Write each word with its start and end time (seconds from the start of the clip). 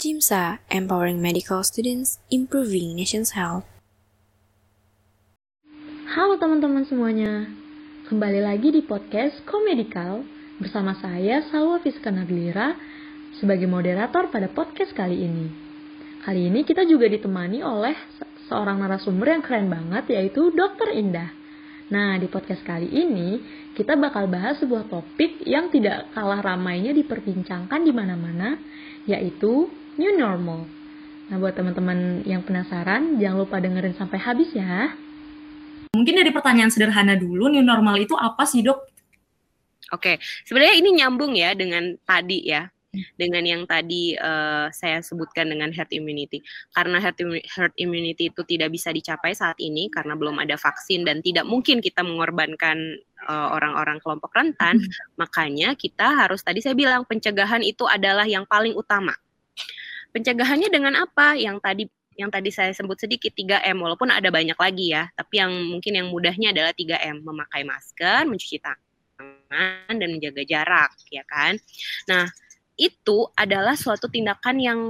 JIMSA, 0.00 0.64
Empowering 0.72 1.20
Medical 1.20 1.60
Students, 1.60 2.24
Improving 2.32 2.96
Nation's 2.96 3.36
Health. 3.36 3.68
Halo 6.16 6.40
teman-teman 6.40 6.88
semuanya, 6.88 7.44
kembali 8.08 8.40
lagi 8.40 8.72
di 8.72 8.80
podcast 8.80 9.44
Komedikal 9.44 10.24
bersama 10.56 10.96
saya 11.04 11.44
Salwa 11.52 11.84
Fiska 11.84 12.08
Nadlira 12.08 12.80
sebagai 13.44 13.68
moderator 13.68 14.32
pada 14.32 14.48
podcast 14.48 14.96
kali 14.96 15.20
ini. 15.20 15.52
Kali 16.24 16.48
ini 16.48 16.64
kita 16.64 16.88
juga 16.88 17.04
ditemani 17.04 17.60
oleh 17.60 17.92
seorang 18.48 18.80
narasumber 18.80 19.36
yang 19.36 19.44
keren 19.44 19.68
banget 19.68 20.16
yaitu 20.16 20.48
Dr. 20.56 20.96
Indah. 20.96 21.28
Nah, 21.92 22.16
di 22.16 22.24
podcast 22.24 22.64
kali 22.64 22.88
ini 22.88 23.36
kita 23.76 24.00
bakal 24.00 24.32
bahas 24.32 24.56
sebuah 24.64 24.88
topik 24.88 25.44
yang 25.44 25.68
tidak 25.68 26.08
kalah 26.16 26.40
ramainya 26.40 26.96
diperbincangkan 26.96 27.84
di 27.84 27.92
mana-mana, 27.92 28.56
yaitu 29.04 29.68
new 29.96 30.12
normal. 30.14 30.68
Nah, 31.30 31.38
buat 31.38 31.54
teman-teman 31.54 32.26
yang 32.26 32.42
penasaran, 32.42 33.22
jangan 33.22 33.46
lupa 33.46 33.62
dengerin 33.62 33.94
sampai 33.94 34.18
habis 34.18 34.50
ya. 34.50 34.90
Mungkin 35.94 36.18
dari 36.18 36.30
pertanyaan 36.34 36.74
sederhana 36.74 37.14
dulu, 37.14 37.46
new 37.46 37.62
normal 37.62 37.98
itu 38.02 38.18
apa 38.18 38.42
sih 38.46 38.66
dok? 38.66 38.82
Oke, 39.94 40.18
sebenarnya 40.46 40.74
ini 40.78 41.02
nyambung 41.02 41.34
ya 41.34 41.54
dengan 41.54 41.98
tadi 42.06 42.46
ya, 42.46 42.66
dengan 43.14 43.46
yang 43.46 43.62
tadi 43.66 44.18
uh, 44.18 44.70
saya 44.74 45.02
sebutkan 45.02 45.50
dengan 45.50 45.70
herd 45.70 45.90
immunity. 45.94 46.42
Karena 46.74 46.98
herd, 46.98 47.18
herd 47.46 47.74
immunity 47.78 48.30
itu 48.30 48.42
tidak 48.42 48.74
bisa 48.74 48.90
dicapai 48.90 49.34
saat 49.34 49.58
ini 49.62 49.86
karena 49.86 50.18
belum 50.18 50.38
ada 50.42 50.58
vaksin 50.58 51.06
dan 51.06 51.22
tidak 51.22 51.46
mungkin 51.46 51.78
kita 51.78 52.02
mengorbankan 52.02 52.98
eh, 53.26 53.48
orang-orang 53.54 53.98
uh, 53.98 54.02
kelompok 54.02 54.30
rentan, 54.34 54.82
hmm. 54.82 55.14
makanya 55.14 55.78
kita 55.78 56.26
harus 56.26 56.42
tadi 56.42 56.58
saya 56.58 56.74
bilang 56.74 57.06
pencegahan 57.06 57.62
itu 57.62 57.86
adalah 57.86 58.26
yang 58.26 58.46
paling 58.46 58.74
utama. 58.74 59.14
Pencegahannya 60.10 60.68
dengan 60.70 60.94
apa? 60.98 61.38
Yang 61.38 61.56
tadi 61.62 61.84
yang 62.18 62.28
tadi 62.28 62.52
saya 62.52 62.68
sebut 62.76 63.00
sedikit 63.00 63.32
3M 63.32 63.80
walaupun 63.80 64.12
ada 64.12 64.28
banyak 64.28 64.58
lagi 64.58 64.92
ya, 64.92 65.08
tapi 65.16 65.40
yang 65.40 65.52
mungkin 65.72 65.92
yang 65.96 66.06
mudahnya 66.12 66.52
adalah 66.52 66.76
3M, 66.76 67.24
memakai 67.24 67.64
masker, 67.64 68.28
mencuci 68.28 68.60
tangan 68.60 69.94
dan 69.96 70.08
menjaga 70.12 70.44
jarak, 70.44 70.92
ya 71.08 71.24
kan? 71.24 71.56
Nah, 72.04 72.28
itu 72.76 73.24
adalah 73.32 73.72
suatu 73.72 74.12
tindakan 74.12 74.56
yang 74.60 74.80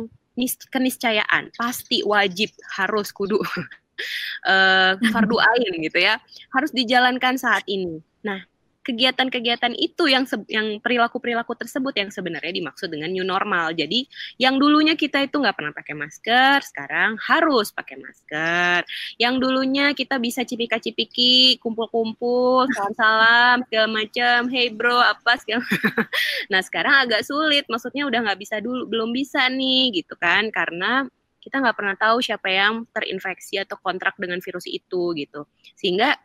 keniscayaan, 0.75 1.55
pasti 1.55 2.03
wajib 2.03 2.51
harus 2.75 3.15
kudu 3.15 3.39
uh, 3.39 4.93
fardu 5.15 5.37
ain 5.55 5.73
gitu 5.87 5.99
ya, 6.03 6.19
harus 6.51 6.75
dijalankan 6.75 7.39
saat 7.39 7.63
ini. 7.71 8.03
Nah, 8.27 8.43
kegiatan-kegiatan 8.81 9.77
itu 9.77 10.09
yang 10.09 10.25
yang 10.49 10.81
perilaku-perilaku 10.81 11.53
tersebut 11.53 11.93
yang 12.01 12.09
sebenarnya 12.09 12.49
dimaksud 12.49 12.89
dengan 12.89 13.13
new 13.13 13.25
normal. 13.25 13.77
Jadi 13.77 14.09
yang 14.41 14.57
dulunya 14.57 14.97
kita 14.97 15.21
itu 15.21 15.37
nggak 15.37 15.57
pernah 15.57 15.73
pakai 15.77 15.95
masker, 15.97 16.59
sekarang 16.65 17.21
harus 17.21 17.69
pakai 17.77 18.01
masker. 18.01 18.89
Yang 19.21 19.35
dulunya 19.37 19.93
kita 19.93 20.17
bisa 20.17 20.49
cipika-cipiki, 20.49 21.61
kumpul-kumpul, 21.61 22.65
salam-salam, 22.73 23.69
segala 23.69 23.89
macam, 23.93 24.39
hey 24.49 24.73
bro, 24.73 24.97
apa 24.97 25.37
segala. 25.37 25.65
nah 26.53 26.65
sekarang 26.65 26.95
agak 27.05 27.23
sulit, 27.29 27.69
maksudnya 27.69 28.09
udah 28.09 28.25
nggak 28.25 28.41
bisa 28.41 28.65
dulu, 28.65 28.89
belum 28.89 29.13
bisa 29.13 29.45
nih 29.53 29.93
gitu 29.93 30.17
kan, 30.17 30.49
karena 30.49 31.05
kita 31.41 31.57
nggak 31.61 31.77
pernah 31.77 31.97
tahu 31.97 32.21
siapa 32.21 32.53
yang 32.53 32.85
terinfeksi 32.93 33.61
atau 33.61 33.81
kontrak 33.81 34.17
dengan 34.21 34.41
virus 34.45 34.69
itu 34.69 35.17
gitu. 35.17 35.49
Sehingga 35.77 36.17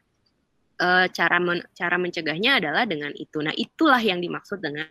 uh, 0.82 1.08
cara 1.12 1.38
men 1.40 1.64
cara 1.76 1.96
mencegahnya 1.96 2.60
adalah 2.64 2.84
dengan 2.88 3.12
itu. 3.16 3.40
Nah, 3.40 3.54
itulah 3.56 4.00
yang 4.00 4.20
dimaksud 4.20 4.60
dengan 4.60 4.90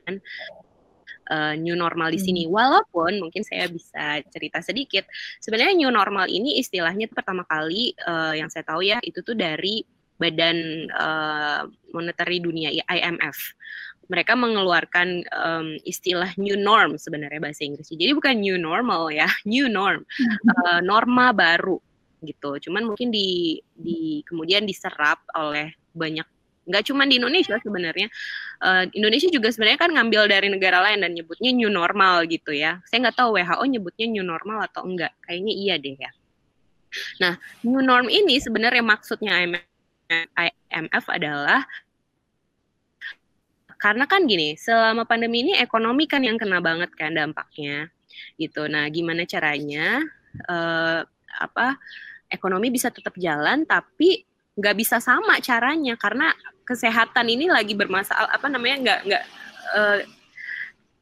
uh, 1.30 1.54
new 1.56 1.77
normal 1.77 2.12
di 2.12 2.20
sini. 2.20 2.42
Hmm. 2.44 2.52
Walaupun 2.52 3.20
mungkin 3.20 3.42
saya 3.46 3.68
bisa 3.68 4.20
cerita 4.28 4.60
sedikit, 4.60 5.05
sebenarnya 5.40 5.74
new 5.77 5.90
normal 5.92 6.28
ini 6.28 6.60
istilahnya 6.60 7.08
pertama 7.08 7.44
kali 7.48 7.96
uh, 8.05 8.34
yang 8.36 8.48
saya 8.52 8.64
tahu 8.66 8.84
ya 8.84 9.00
itu 9.05 9.20
tuh 9.24 9.36
dari 9.36 9.84
Badan 10.14 10.89
uh, 10.95 11.67
Monetary 11.90 12.39
Dunia 12.39 12.70
IMF. 12.70 13.56
Mereka 14.05 14.36
mengeluarkan 14.36 15.24
um, 15.33 15.68
istilah 15.89 16.28
new 16.36 16.61
norm 16.61 17.01
sebenarnya 17.01 17.40
bahasa 17.40 17.64
Inggris. 17.64 17.89
Jadi 17.89 18.12
bukan 18.12 18.36
new 18.36 18.61
normal 18.61 19.08
ya, 19.08 19.27
new 19.48 19.66
norm, 19.66 20.05
uh, 20.68 20.80
norma 20.84 21.33
baru 21.33 21.80
gitu. 22.24 22.68
Cuman 22.68 22.89
mungkin 22.92 23.12
di 23.12 23.61
di 23.77 24.20
kemudian 24.27 24.64
diserap 24.64 25.23
oleh 25.36 25.73
banyak 25.95 26.27
nggak 26.64 26.85
cuma 26.89 27.05
di 27.05 27.20
Indonesia 27.20 27.57
sebenarnya. 27.61 28.08
Uh, 28.61 28.89
Indonesia 28.96 29.29
juga 29.29 29.52
sebenarnya 29.52 29.80
kan 29.80 29.90
ngambil 29.92 30.23
dari 30.29 30.48
negara 30.48 30.80
lain 30.80 31.05
dan 31.05 31.13
nyebutnya 31.13 31.52
new 31.52 31.68
normal 31.68 32.24
gitu 32.24 32.57
ya. 32.57 32.80
Saya 32.89 33.08
nggak 33.08 33.17
tahu 33.20 33.36
WHO 33.36 33.64
nyebutnya 33.68 34.07
new 34.08 34.24
normal 34.24 34.64
atau 34.64 34.83
enggak 34.89 35.13
kayaknya 35.29 35.52
iya 35.52 35.74
deh 35.77 35.96
ya. 35.96 36.11
Nah 37.20 37.36
new 37.63 37.84
norm 37.84 38.08
ini 38.08 38.40
sebenarnya 38.40 38.80
maksudnya 38.80 39.45
IMF 40.08 41.05
adalah 41.13 41.68
karena 43.77 44.08
kan 44.08 44.24
gini 44.24 44.57
selama 44.57 45.05
pandemi 45.05 45.45
ini 45.45 45.52
ekonomi 45.61 46.08
kan 46.08 46.24
yang 46.24 46.40
kena 46.40 46.64
banget 46.64 46.89
kan 46.96 47.13
dampaknya 47.13 47.92
gitu. 48.40 48.64
Nah 48.70 48.89
gimana 48.89 49.29
caranya 49.29 50.01
uh, 50.48 51.05
apa 51.34 51.77
ekonomi 52.30 52.73
bisa 52.73 52.89
tetap 52.90 53.14
jalan 53.17 53.64
tapi 53.64 54.24
nggak 54.55 54.77
bisa 54.79 55.02
sama 55.02 55.42
caranya 55.42 55.98
karena 55.98 56.30
kesehatan 56.62 57.27
ini 57.27 57.51
lagi 57.51 57.74
bermasalah 57.74 58.30
apa 58.30 58.46
namanya 58.46 58.77
nggak 58.80 59.01
nggak 59.11 59.24
uh, 59.74 59.98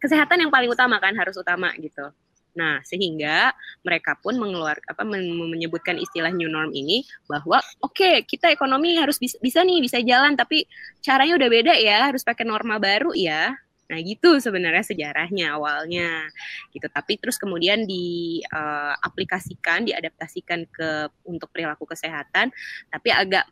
kesehatan 0.03 0.43
yang 0.43 0.51
paling 0.51 0.73
utama 0.73 0.99
kan 0.99 1.15
harus 1.15 1.39
utama 1.39 1.71
gitu. 1.79 2.11
Nah, 2.53 2.85
sehingga 2.85 3.55
mereka 3.81 4.13
pun 4.21 4.37
mengeluar 4.37 4.77
apa 4.85 5.07
menyebutkan 5.09 5.97
istilah 5.97 6.29
new 6.35 6.53
norm 6.53 6.69
ini 6.77 7.07
bahwa 7.25 7.65
oke, 7.81 7.97
okay, 7.97 8.15
kita 8.29 8.53
ekonomi 8.53 9.01
harus 9.01 9.17
bisa, 9.17 9.41
bisa 9.41 9.65
nih 9.65 9.81
bisa 9.81 10.05
jalan 10.05 10.37
tapi 10.37 10.69
caranya 11.01 11.39
udah 11.41 11.49
beda 11.49 11.75
ya, 11.81 12.13
harus 12.13 12.21
pakai 12.21 12.45
norma 12.45 12.77
baru 12.77 13.17
ya. 13.17 13.57
Nah, 13.93 14.01
gitu 14.01 14.41
sebenarnya 14.41 14.81
sejarahnya 14.81 15.61
awalnya. 15.61 16.33
Gitu. 16.73 16.89
Tapi 16.89 17.21
terus 17.21 17.37
kemudian 17.37 17.85
diaplikasikan, 17.85 19.85
uh, 19.85 19.87
diadaptasikan 19.93 20.65
ke 20.73 21.13
untuk 21.29 21.53
perilaku 21.53 21.85
kesehatan, 21.85 22.49
tapi 22.89 23.13
agak 23.13 23.45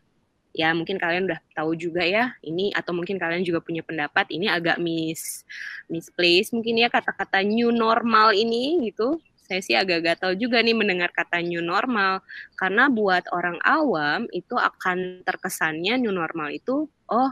ya 0.50 0.74
mungkin 0.74 0.98
kalian 0.98 1.30
udah 1.30 1.40
tahu 1.54 1.78
juga 1.78 2.02
ya 2.02 2.34
ini 2.42 2.74
atau 2.74 2.90
mungkin 2.90 3.22
kalian 3.22 3.46
juga 3.46 3.62
punya 3.62 3.86
pendapat 3.86 4.34
ini 4.34 4.50
agak 4.50 4.82
mis 4.82 5.46
misplace 5.86 6.50
mungkin 6.50 6.74
ya 6.74 6.90
kata-kata 6.90 7.38
new 7.46 7.70
normal 7.70 8.34
ini 8.34 8.90
gitu 8.90 9.22
saya 9.46 9.62
sih 9.62 9.78
agak 9.78 10.06
gatal 10.06 10.34
juga 10.34 10.62
nih 10.62 10.74
mendengar 10.74 11.14
kata 11.14 11.42
new 11.42 11.62
normal 11.62 12.22
karena 12.58 12.90
buat 12.90 13.30
orang 13.30 13.62
awam 13.62 14.26
itu 14.34 14.58
akan 14.58 15.22
terkesannya 15.22 16.02
new 16.02 16.14
normal 16.14 16.50
itu 16.50 16.90
oh 17.10 17.30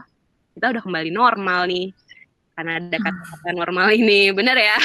kita 0.55 0.75
udah 0.75 0.83
kembali 0.83 1.11
normal 1.11 1.67
nih 1.67 1.91
karena 2.59 2.75
ada 2.75 2.97
hmm. 2.99 3.05
kata-kata 3.07 3.49
normal 3.55 3.87
ini 3.95 4.35
benar 4.35 4.59
ya 4.59 4.75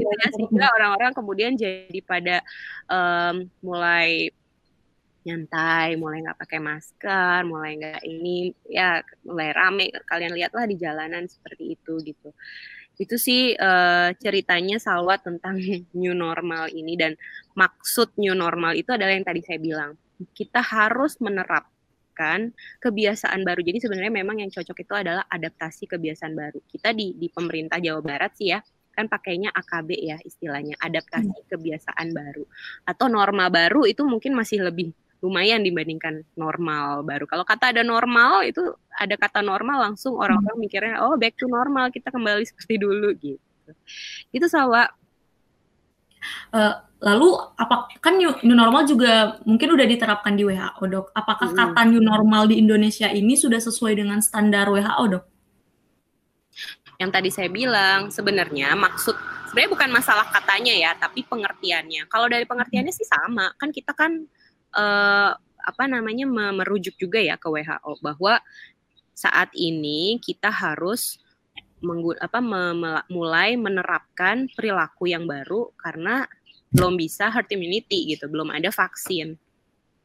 ya 0.00 0.26
sehingga 0.32 0.72
orang-orang 0.80 1.12
kemudian 1.12 1.52
jadi 1.52 2.00
pada 2.00 2.40
um, 2.88 3.44
mulai 3.60 4.32
nyantai, 5.20 6.00
mulai 6.00 6.24
nggak 6.24 6.40
pakai 6.40 6.60
masker, 6.64 7.44
mulai 7.44 7.76
nggak 7.76 8.02
ini, 8.08 8.56
ya 8.64 9.04
mulai 9.28 9.52
rame. 9.52 9.92
Kalian 10.08 10.32
lihatlah 10.32 10.64
di 10.64 10.80
jalanan 10.80 11.28
seperti 11.28 11.76
itu 11.76 12.00
gitu. 12.00 12.32
Itu 12.96 13.16
sih 13.20 13.52
uh, 13.52 14.16
ceritanya 14.16 14.80
Salwa 14.80 15.20
tentang 15.20 15.60
new 16.00 16.16
normal 16.16 16.72
ini 16.72 16.96
dan 16.96 17.20
maksud 17.52 18.16
new 18.16 18.32
normal 18.32 18.72
itu 18.76 18.96
adalah 18.96 19.12
yang 19.12 19.28
tadi 19.28 19.44
saya 19.44 19.60
bilang. 19.60 19.92
Kita 20.32 20.60
harus 20.60 21.16
menerap 21.20 21.68
menerapkan 22.10 22.52
kebiasaan 22.82 23.40
baru. 23.46 23.60
Jadi 23.62 23.78
sebenarnya 23.80 24.12
memang 24.12 24.42
yang 24.42 24.50
cocok 24.50 24.76
itu 24.82 24.94
adalah 24.94 25.24
adaptasi 25.30 25.86
kebiasaan 25.86 26.34
baru. 26.34 26.58
Kita 26.66 26.92
di 26.92 27.14
di 27.16 27.30
pemerintah 27.30 27.78
Jawa 27.78 28.02
Barat 28.02 28.34
sih 28.36 28.52
ya 28.52 28.60
kan 28.90 29.06
pakainya 29.06 29.54
AKB 29.54 29.90
ya 30.02 30.18
istilahnya 30.26 30.74
adaptasi 30.82 31.30
hmm. 31.30 31.48
kebiasaan 31.54 32.10
baru 32.10 32.42
atau 32.82 33.06
norma 33.06 33.46
baru 33.46 33.86
itu 33.86 34.02
mungkin 34.02 34.34
masih 34.34 34.66
lebih 34.66 34.90
lumayan 35.22 35.62
dibandingkan 35.62 36.26
normal 36.34 37.06
baru. 37.06 37.24
Kalau 37.30 37.46
kata 37.46 37.70
ada 37.70 37.86
normal 37.86 38.42
itu 38.44 38.60
ada 38.90 39.14
kata 39.14 39.46
normal 39.46 39.94
langsung 39.94 40.18
orang-orang 40.18 40.58
hmm. 40.58 40.64
mikirnya 40.66 40.96
oh 41.06 41.14
back 41.14 41.38
to 41.38 41.46
normal 41.46 41.88
kita 41.94 42.10
kembali 42.10 42.42
seperti 42.42 42.82
dulu 42.82 43.14
gitu. 43.14 43.70
Itu 44.34 44.50
Sawa. 44.50 44.99
Uh, 46.52 46.74
lalu 47.00 47.32
apa 47.56 47.88
kan 48.04 48.20
new, 48.20 48.28
new 48.44 48.52
normal 48.52 48.84
juga 48.84 49.40
mungkin 49.48 49.72
udah 49.72 49.86
diterapkan 49.88 50.36
di 50.36 50.44
WHO 50.44 50.82
dok. 50.84 51.06
Apakah 51.16 51.52
hmm. 51.52 51.56
kata 51.56 51.80
new 51.88 52.02
normal 52.04 52.48
di 52.48 52.60
Indonesia 52.60 53.08
ini 53.08 53.34
sudah 53.34 53.56
sesuai 53.56 53.96
dengan 53.96 54.20
standar 54.20 54.68
WHO 54.68 55.04
dok? 55.08 55.24
Yang 57.00 57.10
tadi 57.16 57.30
saya 57.32 57.48
bilang 57.48 58.12
sebenarnya 58.12 58.76
maksud 58.76 59.16
sebenarnya 59.48 59.72
bukan 59.72 59.90
masalah 59.90 60.28
katanya 60.28 60.76
ya, 60.76 60.92
tapi 60.92 61.24
pengertiannya. 61.24 62.04
Kalau 62.12 62.28
dari 62.28 62.44
pengertiannya 62.44 62.92
sih 62.92 63.08
sama, 63.08 63.48
kan 63.56 63.72
kita 63.72 63.96
kan 63.96 64.28
uh, 64.76 65.32
apa 65.60 65.84
namanya 65.88 66.28
merujuk 66.28 66.96
juga 67.00 67.20
ya 67.20 67.40
ke 67.40 67.48
WHO 67.48 68.00
bahwa 68.04 68.40
saat 69.16 69.52
ini 69.52 70.16
kita 70.20 70.48
harus 70.48 71.20
menggu, 71.80 72.16
apa 72.20 72.38
mulai 73.08 73.56
menerapkan 73.56 74.48
perilaku 74.52 75.08
yang 75.08 75.24
baru 75.24 75.72
karena 75.80 76.28
belum 76.70 76.94
bisa 76.94 77.28
herd 77.32 77.50
immunity 77.50 78.14
gitu, 78.14 78.30
belum 78.30 78.54
ada 78.54 78.70
vaksin. 78.70 79.34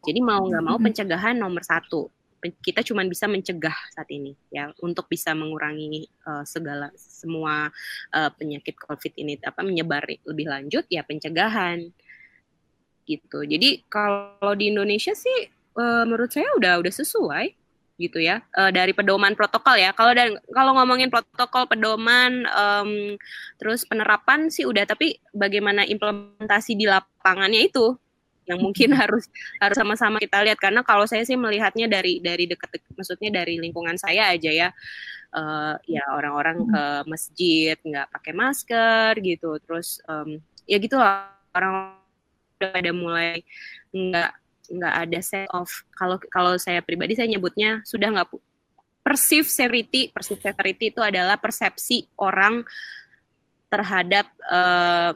Jadi 0.06 0.19
mau 0.22 0.45
nggak 0.45 0.66
mau 0.66 0.77
pencegahan 0.77 1.38
nomor 1.38 1.62
satu. 1.62 2.10
Kita 2.45 2.86
cuma 2.86 3.01
bisa 3.10 3.25
mencegah 3.25 3.74
saat 3.89 4.06
ini 4.13 4.38
ya 4.54 4.69
untuk 4.86 5.10
bisa 5.10 5.33
mengurangi 5.33 6.06
uh, 6.30 6.45
segala 6.45 6.94
semua 6.94 7.74
uh, 8.13 8.31
penyakit 8.38 8.77
COVID 8.77 9.18
ini 9.18 9.42
apa 9.42 9.66
menyebar 9.66 10.06
lebih 10.06 10.45
lanjut 10.45 10.86
ya 10.86 11.01
pencegahan 11.01 11.89
gitu. 13.10 13.42
Jadi 13.50 13.81
kalau 13.89 14.54
di 14.54 14.69
Indonesia 14.69 15.18
sih 15.18 15.50
uh, 15.74 16.06
menurut 16.06 16.30
saya 16.30 16.54
udah 16.54 16.86
udah 16.86 16.94
sesuai 16.94 17.64
gitu 17.95 18.19
ya 18.19 18.44
uh, 18.59 18.71
dari 18.75 18.92
pedoman 18.92 19.33
protokol 19.39 19.80
ya. 19.80 19.95
Kalau 19.95 20.12
dan 20.12 20.36
kalau 20.51 20.75
ngomongin 20.75 21.07
protokol 21.07 21.63
pedoman 21.68 22.44
um, 22.51 23.15
terus 23.56 23.88
penerapan 23.88 24.51
sih 24.51 24.68
udah 24.68 24.83
tapi 24.83 25.19
bagaimana 25.31 25.88
implementasi 25.88 26.75
di 26.75 26.86
lapangannya 26.88 27.71
itu 27.71 27.95
yang 28.45 28.59
mungkin 28.62 28.92
harus 29.01 29.31
harus 29.63 29.77
sama-sama 29.80 30.19
kita 30.19 30.44
lihat. 30.44 30.59
Karena 30.59 30.83
kalau 30.83 31.07
saya 31.07 31.24
sih 31.24 31.39
melihatnya 31.39 31.88
dari 31.88 32.19
dari 32.19 32.51
dekat 32.51 32.83
maksudnya 33.00 33.31
dari 33.31 33.63
lingkungan 33.63 33.95
saya 33.95 34.36
aja 34.36 34.51
ya 34.51 34.69
uh, 35.31 35.80
ya 35.88 36.03
orang-orang 36.12 36.68
ke 36.68 36.83
masjid 37.07 37.77
nggak 37.80 38.12
pakai 38.12 38.33
masker 38.36 39.12
gitu. 39.24 39.56
Terus 39.63 40.03
um, 40.12 40.44
ya 40.68 40.77
gitulah 40.83 41.31
orang 41.56 41.95
udah 42.59 42.69
pada 42.71 42.91
mulai 42.91 43.44
nggak 43.95 44.44
nggak 44.71 44.95
ada 45.07 45.19
set 45.21 45.47
of 45.53 45.69
kalau 45.94 46.17
kalau 46.29 46.57
saya 46.57 46.81
pribadi 46.81 47.13
saya 47.13 47.29
nyebutnya 47.29 47.85
sudah 47.85 48.09
nggak 48.12 48.29
perceive 49.06 49.45
severity 49.45 50.09
perceive 50.09 50.41
severity 50.41 50.89
itu 50.89 51.01
adalah 51.03 51.38
persepsi 51.38 52.09
orang 52.17 52.65
terhadap 53.69 54.25
uh, 54.47 55.12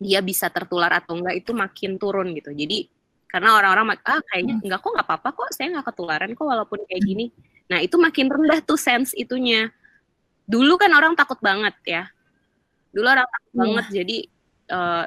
dia 0.00 0.24
bisa 0.24 0.48
tertular 0.48 0.88
atau 0.96 1.20
enggak 1.20 1.36
itu 1.44 1.52
makin 1.52 2.00
turun 2.00 2.32
gitu. 2.32 2.50
Jadi 2.56 2.88
karena 3.28 3.54
orang-orang 3.54 4.00
ah 4.08 4.18
kayaknya 4.32 4.58
enggak 4.64 4.80
kok 4.80 4.90
nggak 4.96 5.06
apa-apa 5.06 5.28
kok 5.36 5.48
saya 5.52 5.66
nggak 5.76 5.86
ketularan 5.92 6.32
kok 6.32 6.46
walaupun 6.48 6.80
kayak 6.88 7.02
gini. 7.04 7.26
Nah 7.68 7.78
itu 7.84 8.00
makin 8.00 8.26
rendah 8.32 8.64
tuh 8.64 8.80
sense 8.80 9.12
itunya. 9.12 9.68
Dulu 10.48 10.80
kan 10.80 10.90
orang 10.96 11.14
takut 11.14 11.38
banget 11.38 11.76
ya. 11.84 12.02
Dulu 12.90 13.06
orang 13.06 13.28
takut 13.28 13.52
yeah. 13.52 13.60
banget 13.60 13.86
jadi 13.92 14.16
uh, 14.72 15.04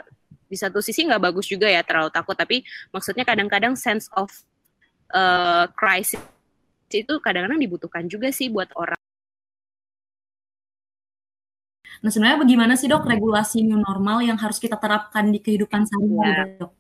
di 0.54 0.58
satu 0.62 0.78
sisi 0.86 1.10
nggak 1.10 1.34
bagus 1.34 1.50
juga 1.50 1.66
ya 1.66 1.82
terlalu 1.82 2.14
takut 2.14 2.38
tapi 2.38 2.62
maksudnya 2.94 3.26
kadang-kadang 3.26 3.74
sense 3.74 4.06
of 4.14 4.30
uh, 5.10 5.66
crisis 5.74 6.22
itu 6.94 7.18
kadang-kadang 7.26 7.58
dibutuhkan 7.58 8.06
juga 8.06 8.30
sih 8.30 8.54
buat 8.54 8.70
orang. 8.78 9.02
Nah 12.06 12.12
sebenarnya 12.12 12.46
bagaimana 12.46 12.74
sih 12.78 12.86
dok 12.86 13.08
regulasi 13.08 13.66
new 13.66 13.80
normal 13.82 14.22
yang 14.22 14.38
harus 14.38 14.62
kita 14.62 14.78
terapkan 14.78 15.34
di 15.34 15.42
kehidupan 15.42 15.90
sehari-hari 15.90 16.30
ya. 16.30 16.46
dok? 16.62 16.72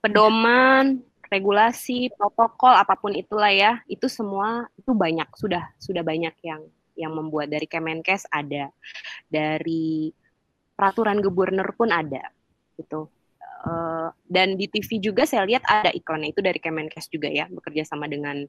Pedoman, 0.00 1.04
regulasi, 1.32 2.12
protokol 2.14 2.72
apa 2.76 2.94
pun 2.96 3.16
itulah 3.16 3.50
ya, 3.50 3.80
itu 3.90 4.06
semua 4.06 4.68
itu 4.78 4.92
banyak 4.92 5.26
sudah 5.36 5.74
sudah 5.80 6.00
banyak 6.04 6.32
yang 6.44 6.62
yang 6.94 7.12
membuat 7.12 7.50
dari 7.50 7.66
Kemenkes 7.66 8.30
ada, 8.30 8.70
dari 9.26 10.14
peraturan 10.74 11.22
gubernur 11.22 11.70
pun 11.74 11.90
ada 11.90 12.30
gitu. 12.78 13.08
Uh, 13.64 14.12
dan 14.28 14.60
di 14.60 14.68
TV 14.68 15.00
juga 15.00 15.24
saya 15.24 15.48
lihat 15.48 15.64
ada 15.64 15.88
iklannya 15.88 16.36
itu 16.36 16.44
dari 16.44 16.60
Kemenkes 16.60 17.08
juga 17.08 17.32
ya 17.32 17.48
bekerja 17.48 17.88
sama 17.88 18.04
dengan 18.04 18.44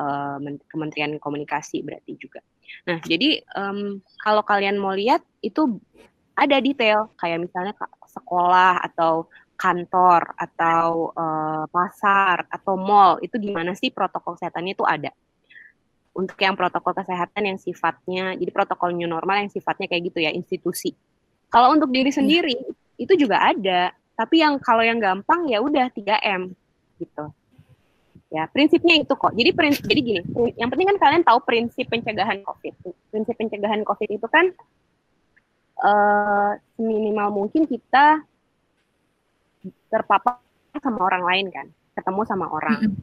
uh, 0.00 0.40
Kementerian 0.72 1.20
Komunikasi 1.20 1.84
berarti 1.84 2.16
juga. 2.16 2.40
Nah 2.88 2.96
jadi 3.04 3.44
um, 3.60 4.00
kalau 4.24 4.40
kalian 4.40 4.80
mau 4.80 4.96
lihat 4.96 5.20
itu 5.44 5.76
ada 6.32 6.64
detail 6.64 7.12
kayak 7.20 7.44
misalnya 7.44 7.76
sekolah 8.08 8.80
atau 8.88 9.28
kantor 9.54 10.32
atau 10.34 11.12
uh, 11.12 11.68
pasar 11.68 12.48
atau 12.48 12.74
mall 12.80 13.20
itu 13.20 13.36
gimana 13.36 13.76
sih 13.76 13.92
protokol 13.92 14.40
kesehatannya 14.40 14.72
itu 14.72 14.84
ada. 14.88 15.12
Untuk 16.16 16.40
yang 16.40 16.56
protokol 16.56 16.96
kesehatan 16.96 17.52
yang 17.52 17.58
sifatnya 17.60 18.32
jadi 18.32 18.48
protokol 18.48 18.96
new 18.96 19.10
normal 19.10 19.44
yang 19.44 19.52
sifatnya 19.52 19.92
kayak 19.92 20.08
gitu 20.08 20.24
ya 20.24 20.32
institusi 20.32 20.96
kalau 21.54 21.70
untuk 21.70 21.94
diri 21.94 22.10
iya. 22.10 22.18
sendiri 22.18 22.58
hmm. 22.58 22.98
itu 22.98 23.14
juga 23.14 23.38
ada, 23.38 23.94
tapi 24.18 24.42
yang 24.42 24.58
kalau 24.58 24.82
yang 24.82 24.98
gampang 24.98 25.46
ya 25.46 25.62
udah 25.62 25.86
3M 25.94 26.50
gitu. 26.98 27.30
Ya, 28.34 28.50
prinsipnya 28.50 28.98
itu 28.98 29.14
kok. 29.14 29.30
Jadi 29.30 29.54
prinsip 29.54 29.86
jadi 29.86 30.02
gini, 30.02 30.20
yang 30.58 30.66
penting 30.66 30.90
kan 30.90 30.98
kalian 30.98 31.22
tahu 31.22 31.38
prinsip 31.46 31.86
pencegahan 31.86 32.42
Covid. 32.42 32.74
Prinsip 33.14 33.38
pencegahan 33.38 33.86
Covid 33.86 34.10
itu 34.10 34.26
kan 34.26 34.50
uh, 35.78 36.58
seminimal 36.74 37.30
mungkin 37.30 37.70
kita 37.70 38.26
terpapar 39.86 40.42
sama 40.82 41.06
orang 41.06 41.22
lain 41.22 41.46
kan, 41.54 41.66
ketemu 41.94 42.26
sama 42.26 42.50
orang. 42.50 42.98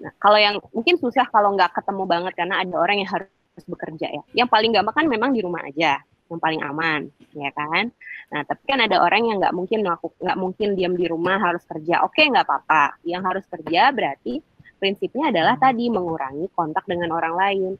Nah, 0.00 0.12
kalau 0.16 0.40
yang 0.40 0.56
mungkin 0.72 0.96
susah 0.96 1.28
kalau 1.28 1.52
nggak 1.52 1.76
ketemu 1.76 2.08
banget 2.08 2.32
karena 2.32 2.64
ada 2.64 2.72
orang 2.80 3.04
yang 3.04 3.10
harus 3.12 3.28
bekerja 3.68 4.08
ya. 4.08 4.22
Yang 4.32 4.48
paling 4.48 4.72
gampang 4.72 5.04
kan 5.04 5.06
memang 5.12 5.36
di 5.36 5.44
rumah 5.44 5.60
aja 5.68 6.00
yang 6.28 6.40
paling 6.40 6.60
aman, 6.60 7.00
ya 7.32 7.50
kan? 7.56 7.88
Nah, 8.28 8.44
tapi 8.44 8.62
kan 8.68 8.78
ada 8.84 9.00
orang 9.00 9.24
yang 9.24 9.36
nggak 9.40 9.56
mungkin 9.56 9.80
melakukan, 9.80 10.20
nggak 10.20 10.38
mungkin 10.38 10.68
diam 10.76 10.94
di 10.94 11.08
rumah 11.08 11.40
harus 11.40 11.64
kerja. 11.64 12.04
Oke, 12.04 12.28
nggak 12.28 12.44
apa-apa. 12.44 13.00
Yang 13.04 13.22
harus 13.24 13.44
kerja 13.48 13.88
berarti 13.90 14.44
prinsipnya 14.76 15.32
adalah 15.32 15.56
tadi 15.56 15.88
mengurangi 15.88 16.52
kontak 16.52 16.84
dengan 16.84 17.16
orang 17.16 17.34
lain. 17.34 17.72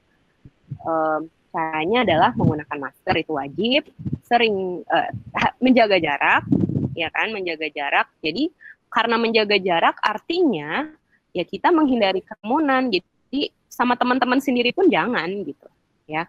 Um, 0.85 1.29
caranya 1.53 2.05
adalah 2.05 2.31
menggunakan 2.37 2.79
masker 2.89 3.15
itu 3.21 3.33
wajib, 3.37 3.83
sering 4.25 4.85
uh, 4.89 5.13
menjaga 5.65 6.01
jarak, 6.01 6.49
ya 6.97 7.13
kan? 7.13 7.29
Menjaga 7.37 7.69
jarak. 7.69 8.09
Jadi 8.25 8.49
karena 8.89 9.21
menjaga 9.21 9.61
jarak 9.61 10.01
artinya 10.01 10.89
ya 11.37 11.45
kita 11.45 11.69
menghindari 11.69 12.25
kerumunan. 12.25 12.89
Jadi 12.89 13.53
sama 13.69 14.01
teman-teman 14.01 14.41
sendiri 14.41 14.73
pun 14.73 14.89
jangan 14.89 15.29
gitu, 15.45 15.69
ya 16.09 16.25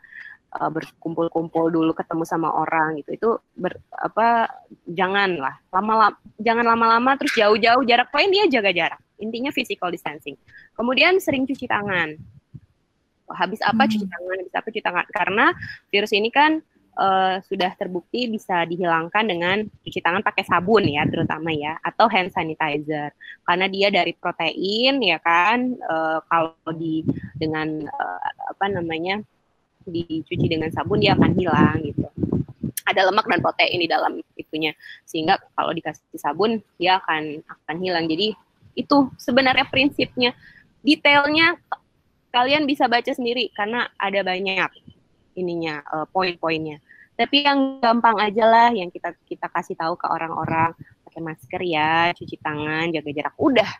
uh, 0.56 0.70
berkumpul-kumpul 0.74 1.70
dulu 1.70 1.92
ketemu 1.94 2.24
sama 2.26 2.50
orang 2.50 2.98
gitu. 3.02 3.10
Itu 3.14 3.30
ber, 3.54 3.78
apa 3.94 4.50
janganlah 4.90 5.62
lama-lama 5.70 6.18
jangan 6.42 6.66
lama-lama 6.66 7.12
terus 7.20 7.34
jauh-jauh 7.38 7.86
jarak 7.86 8.10
poin 8.10 8.30
dia 8.30 8.50
jaga 8.50 8.74
jarak. 8.74 9.02
Intinya 9.20 9.52
physical 9.52 9.92
distancing. 9.92 10.40
Kemudian 10.74 11.20
sering 11.20 11.44
cuci 11.44 11.68
tangan. 11.68 12.16
Habis 13.30 13.62
apa 13.62 13.86
hmm. 13.86 13.92
cuci 13.94 14.06
tangan 14.10 14.36
habis 14.42 14.56
apa 14.56 14.68
cuci 14.72 14.84
tangan. 14.84 15.06
Karena 15.12 15.46
virus 15.92 16.16
ini 16.16 16.32
kan 16.32 16.64
uh, 16.96 17.44
sudah 17.44 17.76
terbukti 17.76 18.32
bisa 18.32 18.64
dihilangkan 18.64 19.28
dengan 19.28 19.68
cuci 19.84 20.00
tangan 20.00 20.24
pakai 20.24 20.48
sabun 20.48 20.88
ya 20.88 21.04
terutama 21.06 21.52
ya. 21.52 21.76
Atau 21.84 22.08
hand 22.08 22.32
sanitizer. 22.32 23.12
Karena 23.44 23.68
dia 23.68 23.92
dari 23.92 24.16
protein 24.16 25.04
ya 25.04 25.20
kan. 25.20 25.76
Uh, 25.84 26.24
kalau 26.32 26.56
di 26.74 27.04
dengan 27.36 27.86
uh, 27.92 28.20
apa 28.56 28.66
namanya 28.72 29.20
dicuci 29.90 30.46
dengan 30.48 30.70
sabun 30.72 31.02
dia 31.02 31.18
akan 31.18 31.32
hilang 31.36 31.78
gitu. 31.84 32.08
Ada 32.86 33.10
lemak 33.10 33.30
dan 33.30 33.40
protein 33.42 33.80
di 33.82 33.90
dalam 33.90 34.18
itunya. 34.34 34.74
Sehingga 35.06 35.38
kalau 35.54 35.74
dikasih 35.74 36.18
sabun 36.18 36.62
dia 36.82 36.98
akan 37.02 37.44
akan 37.46 37.76
hilang. 37.82 38.06
Jadi 38.10 38.34
itu 38.74 38.98
sebenarnya 39.20 39.68
prinsipnya. 39.68 40.34
Detailnya 40.80 41.60
kalian 42.32 42.64
bisa 42.70 42.88
baca 42.88 43.12
sendiri 43.12 43.52
karena 43.52 43.90
ada 43.98 44.22
banyak 44.22 44.72
ininya 45.36 45.82
uh, 45.90 46.08
poin-poinnya. 46.10 46.80
Tapi 47.20 47.44
yang 47.44 47.84
gampang 47.84 48.16
aja 48.24 48.48
lah 48.48 48.70
yang 48.72 48.88
kita 48.88 49.12
kita 49.28 49.52
kasih 49.52 49.76
tahu 49.76 50.00
ke 50.00 50.08
orang-orang 50.08 50.72
pakai 51.04 51.20
masker 51.20 51.62
ya 51.68 52.16
cuci 52.16 52.40
tangan 52.40 52.96
jaga 52.96 53.10
jarak. 53.12 53.36
Udah. 53.36 53.72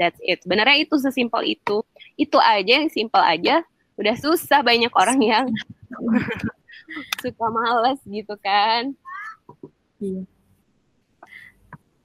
That's 0.00 0.16
it. 0.24 0.40
Sebenarnya 0.42 0.88
itu 0.88 0.96
sesimpel 0.96 1.44
itu. 1.52 1.84
Itu 2.16 2.40
aja 2.40 2.80
yang 2.80 2.88
simple 2.88 3.20
aja 3.20 3.60
udah 3.96 4.14
susah 4.16 4.64
banyak 4.64 4.92
orang 4.92 5.20
yang 5.20 5.46
suka 7.22 7.46
males 7.48 8.00
gitu 8.04 8.34
kan. 8.40 8.92
Iya. 10.02 10.26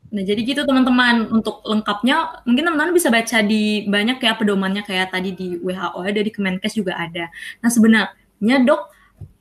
Nah, 0.08 0.24
jadi 0.24 0.40
gitu 0.44 0.64
teman-teman. 0.64 1.28
Untuk 1.32 1.64
lengkapnya 1.68 2.44
mungkin 2.48 2.72
teman-teman 2.72 2.96
bisa 2.96 3.12
baca 3.12 3.44
di 3.44 3.84
banyak 3.88 4.18
kayak 4.24 4.40
pedomannya 4.40 4.84
kayak 4.88 5.12
tadi 5.12 5.36
di 5.36 5.60
WHO 5.60 6.00
ada 6.00 6.22
di 6.24 6.32
Kemenkes 6.32 6.74
juga 6.78 6.96
ada. 6.96 7.28
Nah, 7.60 7.70
sebenarnya 7.70 8.58
Dok, 8.64 8.82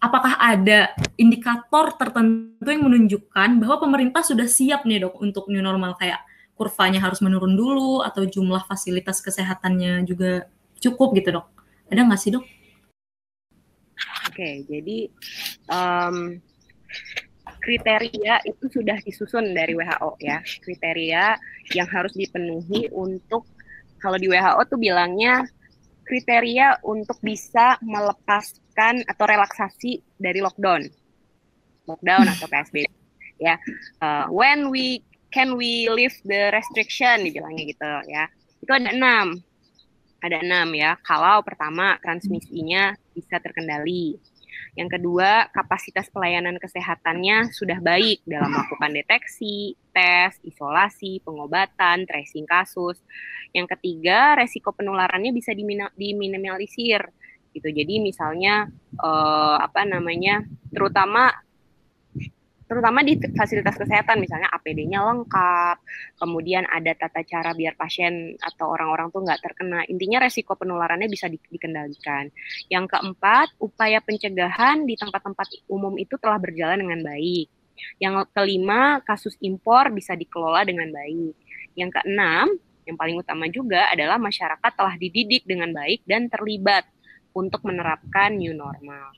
apakah 0.02 0.34
ada 0.42 0.90
indikator 1.14 1.94
tertentu 1.94 2.66
yang 2.66 2.82
menunjukkan 2.82 3.62
bahwa 3.62 3.76
pemerintah 3.78 4.26
sudah 4.26 4.50
siap 4.50 4.82
nih 4.82 5.06
Dok 5.06 5.22
untuk 5.22 5.46
new 5.46 5.62
normal 5.62 5.94
kayak 5.94 6.26
kurvanya 6.56 7.04
harus 7.04 7.20
menurun 7.20 7.54
dulu 7.54 8.00
atau 8.00 8.24
jumlah 8.24 8.64
fasilitas 8.66 9.20
kesehatannya 9.22 10.02
juga 10.08 10.50
cukup 10.82 11.14
gitu, 11.14 11.38
Dok? 11.38 11.55
Ada 11.90 12.00
nggak 12.02 12.20
sih 12.20 12.30
dok? 12.34 12.44
Oke, 14.26 14.66
jadi 14.68 15.08
um, 15.70 16.36
kriteria 17.62 18.42
itu 18.46 18.66
sudah 18.68 18.98
disusun 19.06 19.54
dari 19.54 19.72
WHO 19.74 20.10
ya. 20.22 20.42
Kriteria 20.42 21.38
yang 21.74 21.88
harus 21.90 22.12
dipenuhi 22.14 22.90
untuk 22.90 23.46
kalau 24.02 24.18
di 24.20 24.28
WHO 24.28 24.60
tuh 24.70 24.78
bilangnya 24.78 25.46
kriteria 26.06 26.86
untuk 26.86 27.18
bisa 27.18 27.74
melepaskan 27.82 29.02
atau 29.10 29.24
relaksasi 29.26 29.98
dari 30.20 30.38
lockdown, 30.38 30.86
lockdown 31.90 32.26
atau 32.30 32.46
PSBB. 32.46 32.86
Ya, 33.36 33.60
uh, 34.00 34.30
when 34.32 34.72
we 34.72 35.04
can 35.28 35.58
we 35.60 35.90
lift 35.92 36.22
the 36.24 36.48
restriction 36.54 37.26
dibilangnya 37.26 37.64
gitu 37.68 37.92
ya. 38.08 38.24
Itu 38.62 38.70
ada 38.72 38.94
enam, 38.94 39.42
ada 40.20 40.40
enam 40.40 40.72
ya. 40.72 40.96
Kalau 41.04 41.44
pertama 41.44 41.96
transmisinya 42.00 42.96
bisa 43.12 43.40
terkendali. 43.40 44.16
Yang 44.76 45.00
kedua, 45.00 45.48
kapasitas 45.56 46.12
pelayanan 46.12 46.60
kesehatannya 46.60 47.48
sudah 47.48 47.80
baik 47.80 48.20
dalam 48.28 48.52
melakukan 48.52 48.92
deteksi, 48.92 49.72
tes, 49.92 50.36
isolasi, 50.44 51.24
pengobatan, 51.24 52.04
tracing 52.04 52.44
kasus. 52.44 53.00
Yang 53.56 53.76
ketiga, 53.76 54.36
resiko 54.36 54.76
penularannya 54.76 55.32
bisa 55.32 55.56
diminimalisir 55.96 57.08
gitu. 57.56 57.68
Jadi 57.72 58.04
misalnya 58.04 58.68
eh, 59.00 59.56
apa 59.64 59.88
namanya, 59.88 60.44
terutama 60.68 61.32
terutama 62.66 63.06
di 63.06 63.14
fasilitas 63.34 63.78
kesehatan 63.78 64.18
misalnya 64.18 64.50
APD-nya 64.50 65.00
lengkap, 65.06 65.76
kemudian 66.18 66.66
ada 66.66 66.92
tata 66.98 67.22
cara 67.22 67.54
biar 67.54 67.78
pasien 67.78 68.34
atau 68.42 68.74
orang-orang 68.74 69.14
tuh 69.14 69.22
nggak 69.22 69.40
terkena. 69.42 69.86
Intinya 69.86 70.26
resiko 70.26 70.58
penularannya 70.58 71.06
bisa 71.06 71.30
di, 71.30 71.38
dikendalikan. 71.38 72.28
Yang 72.66 72.90
keempat, 72.90 73.54
upaya 73.62 74.02
pencegahan 74.02 74.82
di 74.82 74.98
tempat-tempat 74.98 75.70
umum 75.70 75.94
itu 75.96 76.18
telah 76.18 76.42
berjalan 76.42 76.82
dengan 76.82 77.00
baik. 77.06 77.46
Yang 78.02 78.26
kelima, 78.34 78.98
kasus 79.06 79.38
impor 79.38 79.94
bisa 79.94 80.18
dikelola 80.18 80.66
dengan 80.66 80.90
baik. 80.90 81.34
Yang 81.78 81.90
keenam, 82.00 82.46
yang 82.86 82.96
paling 82.98 83.18
utama 83.18 83.46
juga 83.46 83.90
adalah 83.94 84.18
masyarakat 84.18 84.72
telah 84.74 84.94
dididik 84.98 85.46
dengan 85.46 85.70
baik 85.70 86.02
dan 86.02 86.26
terlibat 86.26 86.86
untuk 87.36 87.62
menerapkan 87.68 88.32
new 88.32 88.56
normal. 88.56 89.12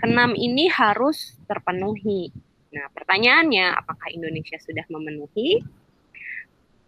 Keenam 0.00 0.32
ini 0.32 0.72
harus 0.72 1.36
terpenuhi 1.44 2.32
Nah, 2.68 2.86
pertanyaannya, 2.92 3.72
apakah 3.80 4.08
Indonesia 4.12 4.60
sudah 4.60 4.84
memenuhi? 4.92 5.64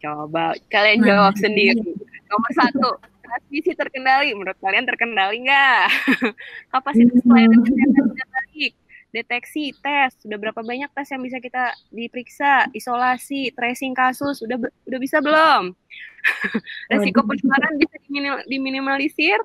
Coba 0.00 0.56
kalian 0.68 1.04
jawab 1.04 1.36
sendiri. 1.36 1.80
Nomor 2.28 2.50
satu, 2.56 2.88
transmisi 3.30 3.72
terkendali. 3.76 4.32
Menurut 4.32 4.58
kalian 4.60 4.84
terkendali 4.88 5.44
nggak? 5.44 5.84
Kapasitas 6.72 7.20
pelayanan 7.24 7.60
kesehatan 7.64 8.04
sudah 8.12 8.28
baik. 8.28 8.72
Deteksi, 9.10 9.74
tes, 9.82 10.14
sudah 10.22 10.38
berapa 10.38 10.62
banyak 10.62 10.86
tes 10.94 11.10
yang 11.10 11.22
bisa 11.26 11.42
kita 11.42 11.74
diperiksa, 11.90 12.70
isolasi, 12.70 13.50
tracing 13.58 13.90
kasus, 13.90 14.38
sudah 14.38 14.54
udah 14.62 15.00
bisa 15.02 15.18
belum? 15.18 15.74
Resiko 16.94 17.26
penularan 17.26 17.74
bisa 17.74 17.96
diminimalisir? 18.46 19.40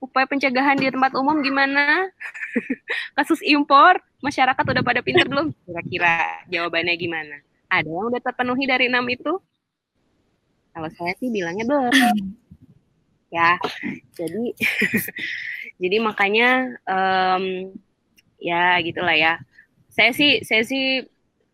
Upaya 0.00 0.26
pencegahan 0.26 0.80
di 0.80 0.88
tempat 0.88 1.12
umum 1.14 1.38
gimana? 1.44 2.08
Kasus 3.16 3.38
impor, 3.44 4.00
masyarakat 4.24 4.64
udah 4.64 4.82
pada 4.82 5.00
pinter 5.04 5.28
belum? 5.28 5.52
Kira-kira 5.68 6.44
jawabannya 6.48 6.96
gimana? 6.96 7.36
Ada 7.70 7.86
yang 7.86 8.10
udah 8.10 8.22
terpenuhi 8.24 8.64
dari 8.66 8.88
enam 8.88 9.04
itu? 9.06 9.38
Kalau 10.72 10.88
saya 10.96 11.12
sih 11.20 11.28
bilangnya 11.28 11.68
belum. 11.68 11.92
Ya, 13.30 13.62
jadi 14.18 14.58
jadi 15.86 15.96
makanya 16.02 16.74
um, 16.82 17.70
ya 18.42 18.74
gitulah 18.82 19.14
ya. 19.14 19.38
Saya 19.86 20.10
sih 20.10 20.42
saya 20.42 20.66
sih 20.66 21.06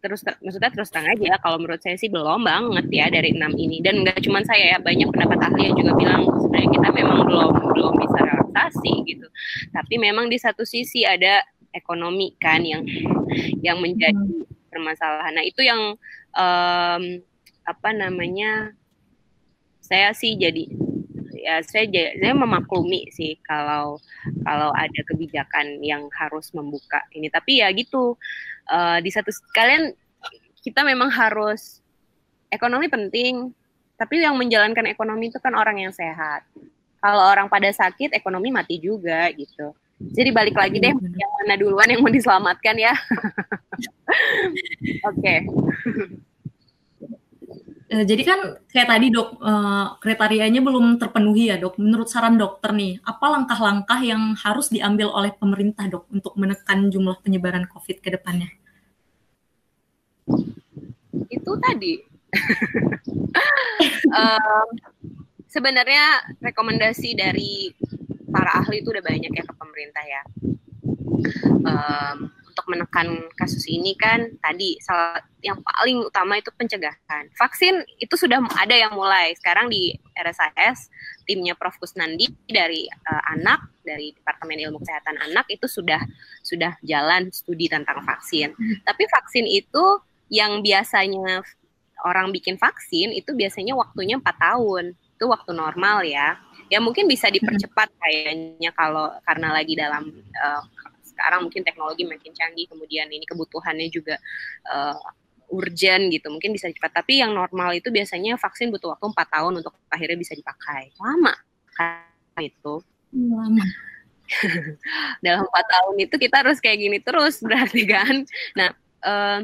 terus 0.07 0.23
maksudnya 0.23 0.71
terus 0.71 0.89
terang 0.95 1.11
aja 1.11 1.35
kalau 1.43 1.59
menurut 1.59 1.83
saya 1.83 1.99
sih 1.99 2.07
belum 2.07 2.47
banget 2.47 2.87
ya 2.95 3.07
dari 3.11 3.35
enam 3.35 3.53
ini 3.59 3.83
dan 3.83 4.07
nggak 4.07 4.23
cuma 4.23 4.39
saya 4.47 4.77
ya 4.77 4.79
banyak 4.79 5.11
pendapat 5.11 5.39
ahli 5.51 5.67
yang 5.67 5.75
juga 5.75 5.93
bilang 5.99 6.23
sebenarnya 6.39 6.71
kita 6.79 6.89
memang 6.95 7.19
belum 7.27 7.51
belum 7.75 7.95
bisa 8.07 8.21
relaksasi 8.67 8.93
gitu. 9.07 9.27
Tapi 9.71 9.95
memang 10.03 10.27
di 10.27 10.39
satu 10.39 10.67
sisi 10.67 11.07
ada 11.07 11.43
ekonomi 11.71 12.35
kan 12.43 12.63
yang 12.67 12.83
yang 13.63 13.79
menjadi 13.79 14.17
hmm. 14.17 14.47
permasalahan. 14.71 15.39
Nah 15.39 15.45
itu 15.47 15.63
yang 15.63 15.95
um, 16.35 17.03
apa 17.67 17.91
namanya 17.95 18.75
saya 19.83 20.11
sih 20.15 20.35
jadi 20.35 20.67
ya 21.37 21.63
saya 21.63 21.87
saya 21.91 22.35
memaklumi 22.35 23.07
sih 23.15 23.39
kalau 23.47 24.03
kalau 24.43 24.75
ada 24.75 25.01
kebijakan 25.07 25.79
yang 25.85 26.11
harus 26.17 26.51
membuka 26.51 27.03
ini. 27.15 27.31
Tapi 27.31 27.63
ya 27.63 27.71
gitu 27.71 28.19
uh, 28.71 28.99
di 28.99 29.11
satu 29.13 29.31
kalian 29.55 29.95
kita 30.67 30.83
memang 30.83 31.13
harus 31.13 31.79
ekonomi 32.51 32.91
penting. 32.91 33.55
Tapi 33.97 34.21
yang 34.21 34.37
menjalankan 34.37 34.85
ekonomi 34.93 35.33
itu 35.33 35.41
kan 35.41 35.57
orang 35.57 35.81
yang 35.81 35.89
sehat 35.89 36.45
kalau 37.07 37.23
orang 37.23 37.47
pada 37.47 37.71
sakit 37.71 38.11
ekonomi 38.19 38.51
mati 38.51 38.83
juga 38.83 39.31
gitu 39.31 39.71
jadi 39.97 40.35
balik 40.35 40.59
lagi 40.59 40.83
deh 40.83 40.91
yang 40.91 41.33
mana 41.39 41.55
duluan 41.55 41.87
yang 41.87 42.03
mau 42.03 42.11
diselamatkan 42.11 42.75
ya 42.75 42.93
oke 45.07 45.15
okay. 45.15 45.47
Eh, 47.87 48.03
jadi 48.03 48.23
kan 48.27 48.41
kayak 48.67 48.91
tadi 48.91 49.15
dok 49.15 49.39
uh, 49.39 49.95
kriterianya 50.03 50.59
belum 50.59 50.99
terpenuhi 50.99 51.55
ya 51.55 51.57
dok. 51.57 51.79
Menurut 51.79 52.11
saran 52.11 52.35
dokter 52.35 52.75
nih, 52.75 52.99
apa 53.07 53.31
langkah-langkah 53.31 54.03
yang 54.03 54.35
harus 54.35 54.75
diambil 54.75 55.15
oleh 55.15 55.31
pemerintah 55.31 55.87
dok 55.87 56.11
untuk 56.11 56.35
menekan 56.35 56.91
jumlah 56.91 57.23
penyebaran 57.23 57.71
COVID 57.71 58.03
ke 58.03 58.11
depannya? 58.11 58.51
Itu 61.31 61.55
tadi. 61.63 62.03
uh, 64.19 64.67
sebenarnya 65.57 66.37
rekomendasi 66.45 67.17
dari 67.17 67.73
para 68.29 68.61
ahli 68.61 68.85
itu 68.85 68.93
udah 68.93 69.01
banyak 69.01 69.33
ya 69.33 69.45
ke 69.49 69.55
pemerintah 69.57 70.05
ya. 70.05 70.23
Um, 71.65 72.29
untuk 72.57 72.67
menekan 72.73 73.09
kasus 73.37 73.69
ini 73.69 73.97
kan 73.97 74.33
tadi 74.41 74.81
salah 74.81 75.21
yang 75.41 75.61
paling 75.65 76.05
utama 76.05 76.37
itu 76.37 76.53
pencegahan. 76.53 77.29
Vaksin 77.37 77.85
itu 77.97 78.17
sudah 78.17 78.41
ada 78.57 78.77
yang 78.77 78.93
mulai. 78.93 79.33
Sekarang 79.37 79.73
di 79.73 79.97
RSIS 80.17 80.93
timnya 81.25 81.57
Prof 81.57 81.77
Kusnandi 81.81 82.29
dari 82.49 82.89
uh, 82.89 83.23
anak 83.33 83.73
dari 83.85 84.13
Departemen 84.13 84.61
Ilmu 84.61 84.81
Kesehatan 84.85 85.17
Anak 85.21 85.49
itu 85.49 85.69
sudah 85.69 86.01
sudah 86.45 86.77
jalan 86.85 87.33
studi 87.33 87.69
tentang 87.69 88.05
vaksin. 88.05 88.53
Tapi 88.85 89.05
vaksin 89.09 89.45
itu 89.49 90.01
yang 90.33 90.61
biasanya 90.61 91.45
orang 92.05 92.33
bikin 92.33 92.61
vaksin 92.61 93.13
itu 93.13 93.33
biasanya 93.33 93.77
waktunya 93.77 94.21
empat 94.21 94.37
tahun. 94.37 94.97
Itu 95.17 95.33
waktu 95.33 95.57
normal 95.57 96.05
ya. 96.05 96.37
Ya 96.69 96.79
mungkin 96.83 97.09
bisa 97.09 97.33
dipercepat 97.33 97.89
kayaknya 97.97 98.71
kalau 98.77 99.11
karena 99.25 99.55
lagi 99.55 99.73
dalam 99.79 100.13
uh, 100.37 100.63
sekarang 101.03 101.49
mungkin 101.49 101.65
teknologi 101.65 102.05
makin 102.05 102.37
canggih 102.37 102.69
kemudian 102.69 103.09
ini 103.09 103.25
kebutuhannya 103.25 103.89
juga 103.89 104.21
uh, 104.69 105.01
urgent 105.49 106.11
gitu 106.11 106.27
mungkin 106.29 106.51
bisa 106.51 106.67
cepat 106.69 107.01
tapi 107.01 107.23
yang 107.23 107.31
normal 107.33 107.71
itu 107.73 107.89
biasanya 107.95 108.35
vaksin 108.37 108.69
butuh 108.75 108.99
waktu 108.99 109.07
empat 109.15 109.29
tahun 109.31 109.63
untuk 109.65 109.73
akhirnya 109.89 110.19
bisa 110.21 110.37
dipakai. 110.37 110.93
Lama 111.01 111.33
kan 111.73 112.43
itu. 112.43 112.83
Lama. 113.15 113.65
Dalam 115.25 115.47
empat 115.47 115.67
tahun 115.71 115.97
itu 116.03 116.15
kita 116.19 116.43
harus 116.43 116.59
kayak 116.59 116.79
gini 116.83 116.99
terus 116.99 117.41
berarti 117.41 117.83
kan? 117.89 118.15
Nah 118.59 118.75
uh, 119.07 119.39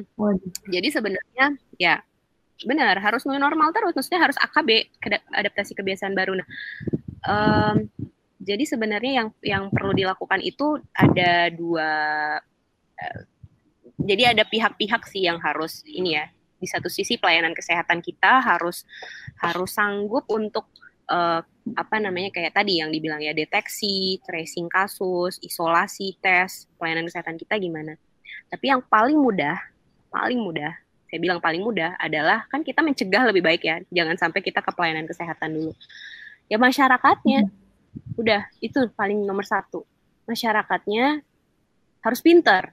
jadi 0.68 0.88
sebenarnya 0.90 1.56
ya 1.78 2.02
benar 2.62 3.00
harus 3.02 3.24
normal 3.26 3.74
terus 3.74 3.96
maksudnya 3.96 4.22
harus 4.22 4.38
AKB 4.38 4.92
adaptasi 5.34 5.72
kebiasaan 5.74 6.14
baru 6.14 6.38
nah 6.38 6.48
um, 7.26 7.76
jadi 8.42 8.64
sebenarnya 8.66 9.12
yang 9.22 9.28
yang 9.42 9.64
perlu 9.70 9.94
dilakukan 9.94 10.42
itu 10.42 10.78
ada 10.94 11.50
dua 11.50 11.90
uh, 12.98 13.20
jadi 14.02 14.34
ada 14.34 14.44
pihak-pihak 14.46 15.06
sih 15.06 15.26
yang 15.26 15.38
harus 15.38 15.82
ini 15.86 16.18
ya 16.18 16.26
di 16.62 16.70
satu 16.70 16.86
sisi 16.86 17.18
pelayanan 17.18 17.58
kesehatan 17.58 17.98
kita 17.98 18.38
harus 18.38 18.86
harus 19.42 19.70
sanggup 19.74 20.26
untuk 20.30 20.70
uh, 21.10 21.42
apa 21.74 21.96
namanya 21.98 22.30
kayak 22.30 22.54
tadi 22.54 22.78
yang 22.78 22.90
dibilang 22.94 23.18
ya 23.18 23.34
deteksi, 23.34 24.22
tracing 24.22 24.70
kasus, 24.70 25.42
isolasi, 25.42 26.18
tes, 26.22 26.70
pelayanan 26.78 27.06
kesehatan 27.10 27.34
kita 27.38 27.58
gimana. 27.58 27.98
Tapi 28.46 28.70
yang 28.70 28.82
paling 28.86 29.18
mudah, 29.18 29.58
paling 30.10 30.38
mudah, 30.38 30.74
saya 31.12 31.20
bilang 31.20 31.44
paling 31.44 31.60
mudah 31.60 31.92
adalah 32.00 32.48
kan 32.48 32.64
kita 32.64 32.80
mencegah 32.80 33.28
lebih 33.28 33.44
baik 33.44 33.68
ya. 33.68 33.84
Jangan 33.92 34.16
sampai 34.16 34.40
kita 34.40 34.64
ke 34.64 34.72
pelayanan 34.72 35.04
kesehatan 35.04 35.52
dulu. 35.52 35.76
Ya 36.48 36.56
masyarakatnya. 36.56 37.52
Udah, 38.16 38.48
itu 38.64 38.88
paling 38.96 39.20
nomor 39.20 39.44
satu. 39.44 39.84
Masyarakatnya 40.24 41.20
harus 42.00 42.20
pinter, 42.24 42.72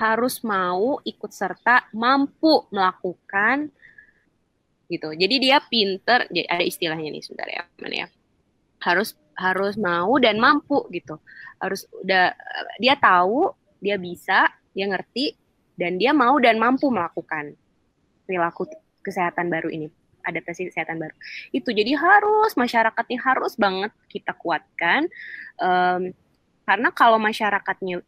harus 0.00 0.40
mau 0.40 0.96
ikut 1.04 1.28
serta, 1.28 1.92
mampu 1.92 2.64
melakukan 2.72 3.68
gitu. 4.88 5.12
Jadi 5.12 5.36
dia 5.36 5.60
pinter, 5.60 6.32
ada 6.32 6.64
istilahnya 6.64 7.12
nih 7.12 7.20
sebentar 7.20 7.52
ya, 7.52 7.68
mana 7.76 7.96
ya. 8.00 8.08
Harus 8.80 9.12
harus 9.36 9.76
mau 9.76 10.16
dan 10.16 10.40
mampu 10.40 10.88
gitu. 10.88 11.20
Harus 11.60 11.84
udah 12.00 12.32
dia 12.80 12.96
tahu, 12.96 13.52
dia 13.84 14.00
bisa, 14.00 14.48
dia 14.72 14.88
ngerti 14.88 15.36
dan 15.76 16.00
dia 16.00 16.16
mau 16.16 16.36
dan 16.40 16.56
mampu 16.56 16.88
melakukan 16.88 17.54
perilaku 18.24 18.66
kesehatan 19.04 19.52
baru 19.52 19.70
ini 19.70 19.88
adaptasi 20.26 20.66
kesehatan 20.74 20.98
baru. 20.98 21.14
Itu 21.54 21.70
jadi 21.70 21.94
harus 21.94 22.58
masyarakatnya 22.58 23.22
harus 23.22 23.54
banget 23.54 23.94
kita 24.10 24.34
kuatkan 24.34 25.06
um, 25.62 26.10
karena 26.66 26.90
kalau 26.90 27.22
masyarakatnya 27.22 28.02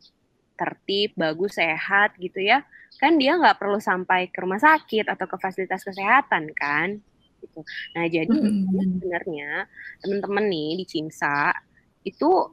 tertib, 0.59 1.15
bagus, 1.15 1.55
sehat 1.55 2.19
gitu 2.19 2.43
ya, 2.43 2.67
kan 2.99 3.15
dia 3.15 3.39
nggak 3.39 3.63
perlu 3.63 3.79
sampai 3.79 4.27
ke 4.27 4.43
rumah 4.43 4.59
sakit 4.59 5.07
atau 5.07 5.31
ke 5.31 5.37
fasilitas 5.39 5.87
kesehatan 5.87 6.51
kan. 6.59 6.99
Gitu. 7.39 7.63
Nah 7.95 8.05
jadi 8.11 8.35
sebenarnya 8.35 9.71
teman-teman 10.03 10.45
nih 10.51 10.83
di 10.83 10.85
Cimsa 10.91 11.55
itu 12.03 12.51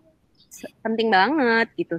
penting 0.86 1.10
banget 1.10 1.74
gitu. 1.74 1.98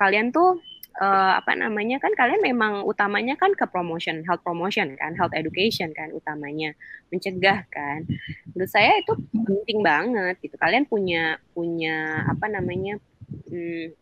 Kalian 0.00 0.32
tuh 0.32 0.56
uh, 1.00 1.32
apa 1.40 1.56
namanya 1.56 1.96
kan 2.02 2.12
kalian 2.12 2.42
memang 2.42 2.84
utamanya 2.84 3.38
kan 3.38 3.56
ke 3.56 3.64
promotion, 3.68 4.26
health 4.26 4.44
promotion 4.44 4.92
kan, 4.98 5.16
health 5.16 5.32
education 5.32 5.94
kan 5.96 6.12
utamanya 6.12 6.76
mencegah 7.08 7.64
kan. 7.72 8.04
Menurut 8.52 8.70
saya 8.70 9.00
itu 9.00 9.16
penting 9.32 9.80
banget 9.80 10.36
gitu. 10.44 10.56
Kalian 10.60 10.84
punya 10.84 11.40
punya 11.56 12.26
apa 12.28 12.46
namanya 12.50 13.00
hmm, 13.48 13.96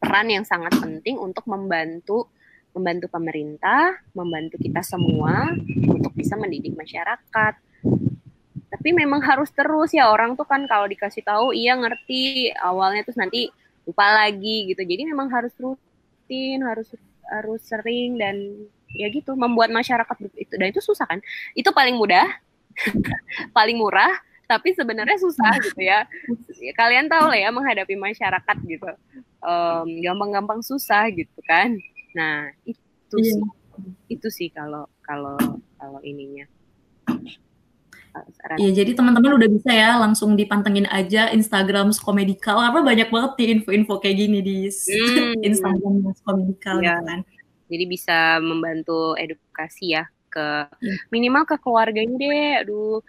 peran 0.00 0.28
yang 0.32 0.44
sangat 0.46 0.72
penting 0.80 1.20
untuk 1.20 1.44
membantu 1.46 2.30
membantu 2.72 3.06
pemerintah, 3.12 4.00
membantu 4.16 4.56
kita 4.56 4.80
semua 4.80 5.52
untuk 5.84 6.12
bisa 6.16 6.40
mendidik 6.40 6.72
masyarakat. 6.72 7.54
Tapi 8.72 8.88
memang 8.96 9.20
harus 9.20 9.52
terus 9.52 9.92
ya 9.92 10.08
orang 10.08 10.32
tuh 10.32 10.48
kan 10.48 10.64
kalau 10.64 10.88
dikasih 10.88 11.20
tahu 11.20 11.52
iya 11.52 11.76
ngerti 11.76 12.48
awalnya 12.56 13.04
terus 13.04 13.20
nanti 13.20 13.52
lupa 13.84 14.24
lagi 14.24 14.72
gitu. 14.72 14.80
Jadi 14.80 15.04
memang 15.04 15.28
harus 15.28 15.52
rutin, 16.22 16.62
harus 16.62 16.88
harus 17.28 17.60
sering 17.66 18.16
dan 18.20 18.36
ya 18.92 19.08
gitu 19.08 19.32
membuat 19.34 19.72
masyarakat 19.72 20.16
itu 20.38 20.54
dan 20.54 20.70
itu 20.70 20.78
susah 20.78 21.04
kan. 21.10 21.18
Itu 21.58 21.74
paling 21.74 21.98
mudah, 21.98 22.30
paling 23.56 23.76
murah, 23.76 24.12
tapi 24.46 24.72
sebenarnya 24.72 25.18
susah 25.18 25.58
gitu 25.60 25.82
ya. 25.82 26.06
Kalian 26.78 27.10
tahu 27.10 27.32
lah 27.32 27.38
ya 27.38 27.50
menghadapi 27.50 27.98
masyarakat 27.98 28.56
gitu 28.70 28.86
gampang-gampang 30.02 30.62
um, 30.62 30.66
susah 30.66 31.10
gitu 31.10 31.40
kan 31.44 31.74
nah 32.14 32.46
itu 32.62 33.16
yeah. 33.18 33.34
sih 33.34 33.42
itu 34.12 34.28
sih 34.30 34.48
kalau 34.52 34.86
kalau 35.02 35.34
kalau 35.80 35.98
ininya 36.04 36.46
Iya, 38.60 38.84
jadi 38.84 38.92
teman-teman 38.92 39.40
udah 39.40 39.48
bisa 39.48 39.70
ya 39.72 39.96
langsung 39.96 40.36
dipantengin 40.36 40.84
aja 40.92 41.32
Instagram 41.32 41.94
Skomedikal. 41.96 42.60
Apa 42.60 42.84
banyak 42.84 43.08
banget 43.08 43.32
di 43.40 43.44
info-info 43.58 43.98
kayak 44.02 44.16
gini 44.20 44.38
di 44.44 44.56
hmm. 44.68 45.40
Instagram 45.48 46.12
Skomedikal 46.20 46.84
ya. 46.84 47.00
kan. 47.00 47.24
Jadi 47.72 47.84
bisa 47.88 48.36
membantu 48.44 49.16
edukasi 49.16 49.96
ya 49.96 50.04
ke 50.32 50.68
iya. 50.84 50.96
minimal 51.08 51.48
ke 51.48 51.56
keluarganya 51.60 52.16
deh. 52.20 52.50
Aduh, 52.64 53.00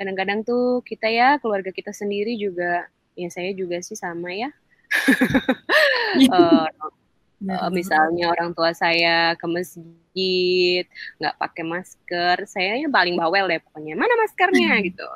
kadang-kadang 0.00 0.40
tuh 0.44 0.80
kita 0.84 1.08
ya 1.12 1.36
keluarga 1.36 1.68
kita 1.68 1.92
sendiri 1.92 2.36
juga 2.40 2.88
ya 3.16 3.28
saya 3.32 3.50
juga 3.56 3.80
sih 3.80 3.96
sama 3.96 4.28
ya 4.30 4.52
uh, 6.30 6.68
uh, 7.48 7.70
misalnya 7.70 8.30
orang 8.30 8.52
tua 8.52 8.74
saya 8.74 9.34
ke 9.38 9.46
masjid 9.46 10.84
nggak 11.20 11.34
pakai 11.38 11.64
masker 11.64 12.36
saya 12.48 12.80
yang 12.80 12.90
paling 12.90 13.14
bawel 13.14 13.46
deh 13.46 13.60
pokoknya. 13.62 13.94
Mana 13.94 14.12
maskernya? 14.18 14.74
gitu. 14.88 15.06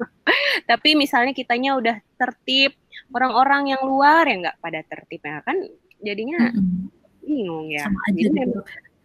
Tapi 0.70 0.94
misalnya 0.94 1.32
kitanya 1.32 1.76
udah 1.78 1.96
tertib 2.20 2.76
orang-orang 3.12 3.76
yang 3.76 3.82
luar 3.84 4.24
ya 4.28 4.36
nggak 4.48 4.58
pada 4.60 4.80
tertib 4.86 5.20
ya 5.24 5.40
kan 5.44 5.56
jadinya 6.02 6.50
bingung 7.22 7.70
ya. 7.70 7.86
Jadi 8.12 8.30
gitu. 8.30 8.60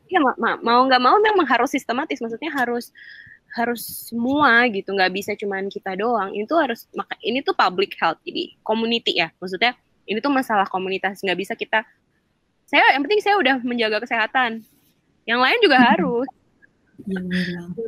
ya 0.08 0.24
ma 0.24 0.32
ma 0.40 0.52
mau 0.64 0.82
nggak 0.88 1.02
mau 1.04 1.18
memang 1.20 1.48
harus 1.48 1.72
sistematis 1.76 2.24
maksudnya 2.24 2.52
harus 2.56 2.96
harus 3.52 4.12
semua 4.12 4.68
gitu 4.72 4.94
nggak 4.94 5.12
bisa 5.14 5.32
cuman 5.36 5.70
kita 5.72 5.96
doang. 5.96 6.34
Itu 6.36 6.58
harus 6.58 6.86
maka 6.94 7.16
ini 7.24 7.40
tuh 7.42 7.56
public 7.56 7.96
health 7.98 8.20
jadi 8.24 8.56
community 8.66 9.18
ya. 9.18 9.32
Maksudnya 9.40 9.76
ini 10.08 10.24
tuh 10.24 10.32
masalah 10.32 10.66
komunitas 10.66 11.20
nggak 11.20 11.38
bisa 11.38 11.54
kita 11.54 11.84
saya 12.68 12.84
yang 12.94 13.04
penting 13.08 13.24
saya 13.24 13.36
udah 13.40 13.56
menjaga 13.64 14.04
kesehatan. 14.04 14.62
Yang 15.24 15.40
lain 15.40 15.60
juga 15.64 15.78
harus. 15.96 16.28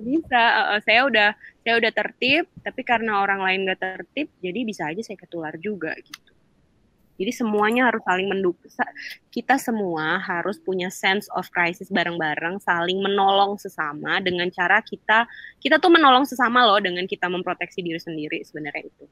Bisa. 0.08 0.44
Uh, 0.72 0.82
saya 0.88 1.02
udah 1.04 1.30
saya 1.68 1.76
udah 1.84 1.92
tertib 1.92 2.48
tapi 2.64 2.82
karena 2.88 3.20
orang 3.20 3.44
lain 3.44 3.68
nggak 3.68 3.82
tertib 3.82 4.32
jadi 4.40 4.60
bisa 4.64 4.88
aja 4.88 5.04
saya 5.04 5.20
ketular 5.20 5.54
juga 5.60 5.92
gitu. 6.00 6.32
Jadi 7.20 7.36
semuanya 7.36 7.92
harus 7.92 8.00
saling 8.08 8.32
mendukung 8.32 8.72
kita 9.28 9.60
semua 9.60 10.24
harus 10.24 10.56
punya 10.56 10.88
sense 10.88 11.28
of 11.36 11.52
crisis 11.52 11.92
bareng-bareng 11.92 12.64
saling 12.64 13.04
menolong 13.04 13.60
sesama 13.60 14.24
dengan 14.24 14.48
cara 14.48 14.80
kita 14.80 15.28
kita 15.60 15.84
tuh 15.84 15.92
menolong 15.92 16.24
sesama 16.24 16.64
loh 16.64 16.80
dengan 16.80 17.04
kita 17.04 17.28
memproteksi 17.28 17.84
diri 17.84 18.00
sendiri 18.00 18.40
sebenarnya 18.48 18.88
itu 18.88 19.06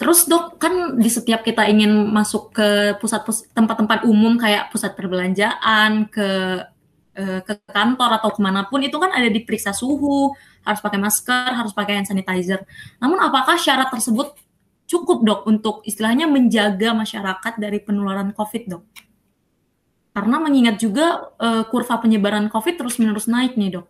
Terus 0.00 0.24
dok, 0.24 0.56
kan 0.56 0.96
di 0.96 1.12
setiap 1.12 1.44
kita 1.44 1.68
ingin 1.68 2.08
masuk 2.08 2.56
ke 2.56 2.96
pusat 2.96 3.20
tempat-tempat 3.52 4.08
umum 4.08 4.40
kayak 4.40 4.72
pusat 4.72 4.96
perbelanjaan, 4.96 6.08
ke 6.08 6.28
eh, 7.20 7.40
ke 7.44 7.60
kantor 7.68 8.16
atau 8.16 8.32
ke 8.32 8.40
mana 8.40 8.64
pun 8.64 8.80
itu 8.80 8.96
kan 8.96 9.12
ada 9.12 9.28
diperiksa 9.28 9.76
suhu, 9.76 10.32
harus 10.64 10.80
pakai 10.80 10.96
masker, 10.96 11.52
harus 11.52 11.76
pakai 11.76 12.00
hand 12.00 12.08
sanitizer. 12.08 12.64
Namun 12.96 13.20
apakah 13.20 13.60
syarat 13.60 13.92
tersebut 13.92 14.32
cukup 14.88 15.20
dok 15.20 15.40
untuk 15.44 15.84
istilahnya 15.84 16.24
menjaga 16.24 16.96
masyarakat 16.96 17.60
dari 17.60 17.84
penularan 17.84 18.32
COVID 18.32 18.62
dok? 18.72 18.82
Karena 20.16 20.36
mengingat 20.40 20.80
juga 20.80 21.28
uh, 21.36 21.68
kurva 21.68 22.00
penyebaran 22.00 22.48
COVID 22.48 22.74
terus 22.80 22.96
menerus 22.96 23.28
naik 23.28 23.60
nih 23.60 23.76
dok. 23.76 23.86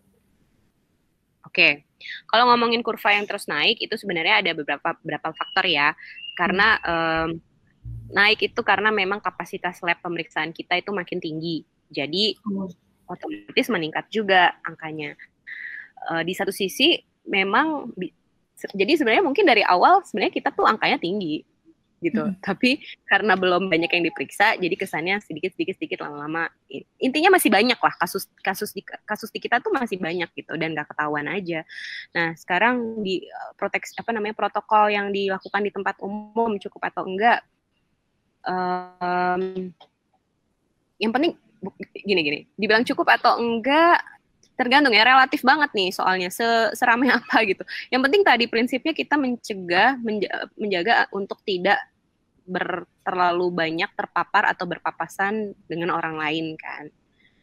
Oke, 1.51 1.83
kalau 2.31 2.47
ngomongin 2.55 2.79
kurva 2.87 3.11
yang 3.11 3.27
terus 3.27 3.51
naik 3.51 3.83
itu 3.83 3.99
sebenarnya 3.99 4.39
ada 4.39 4.55
beberapa 4.55 4.95
beberapa 5.03 5.35
faktor 5.35 5.67
ya. 5.67 5.99
Karena 6.39 6.79
um, 6.87 7.43
naik 8.15 8.55
itu 8.55 8.61
karena 8.63 8.95
memang 8.95 9.19
kapasitas 9.19 9.83
lab 9.83 9.99
pemeriksaan 9.99 10.55
kita 10.55 10.79
itu 10.79 10.95
makin 10.95 11.19
tinggi. 11.19 11.67
Jadi 11.91 12.39
otomatis 13.11 13.67
meningkat 13.67 14.07
juga 14.15 14.55
angkanya. 14.63 15.19
Uh, 16.07 16.23
di 16.23 16.39
satu 16.39 16.55
sisi 16.55 17.03
memang 17.27 17.91
jadi 18.71 18.93
sebenarnya 18.95 19.27
mungkin 19.27 19.43
dari 19.43 19.67
awal 19.67 20.07
sebenarnya 20.07 20.31
kita 20.31 20.55
tuh 20.55 20.71
angkanya 20.71 21.03
tinggi 21.03 21.43
gitu. 22.01 22.33
Hmm. 22.33 22.37
Tapi 22.41 22.81
karena 23.05 23.37
belum 23.37 23.69
banyak 23.69 23.93
yang 23.93 24.05
diperiksa, 24.09 24.57
jadi 24.57 24.75
kesannya 24.75 25.21
sedikit 25.21 25.53
sedikit 25.55 25.77
sedikit 25.77 25.99
lama-lama. 26.03 26.49
Intinya 26.99 27.37
masih 27.37 27.53
banyak 27.53 27.77
lah 27.77 27.95
kasus 28.01 28.27
kasus 28.41 28.73
di 28.73 28.83
kasus 28.85 29.29
di 29.29 29.39
kita 29.39 29.61
tuh 29.61 29.71
masih 29.71 30.01
banyak 30.01 30.29
gitu 30.33 30.57
dan 30.57 30.73
gak 30.73 30.91
ketahuan 30.91 31.29
aja. 31.29 31.63
Nah 32.17 32.33
sekarang 32.35 33.05
di 33.05 33.29
eh, 33.29 33.51
proteks 33.61 33.95
apa 34.01 34.11
namanya 34.17 34.35
protokol 34.35 34.89
yang 34.89 35.13
dilakukan 35.13 35.61
di 35.61 35.71
tempat 35.71 36.01
umum 36.01 36.57
cukup 36.57 36.89
atau 36.91 37.05
enggak? 37.05 37.45
Um, 38.41 39.69
yang 40.97 41.13
penting 41.13 41.37
gini 41.93 42.21
gini, 42.25 42.41
dibilang 42.57 42.89
cukup 42.89 43.05
atau 43.21 43.37
enggak 43.37 44.01
tergantung 44.61 44.92
ya 44.92 45.09
relatif 45.09 45.40
banget 45.40 45.73
nih 45.73 45.88
soalnya 45.88 46.29
seramai 46.77 47.09
apa 47.16 47.37
gitu. 47.49 47.64
Yang 47.88 48.01
penting 48.05 48.23
tadi 48.29 48.44
prinsipnya 48.44 48.92
kita 48.92 49.16
mencegah 49.16 49.96
menjaga 50.61 51.09
untuk 51.16 51.40
tidak 51.49 51.81
ber, 52.44 52.85
terlalu 53.01 53.49
banyak 53.49 53.88
terpapar 53.96 54.53
atau 54.53 54.68
berpapasan 54.68 55.57
dengan 55.64 55.96
orang 55.96 56.20
lain 56.20 56.61
kan. 56.61 56.92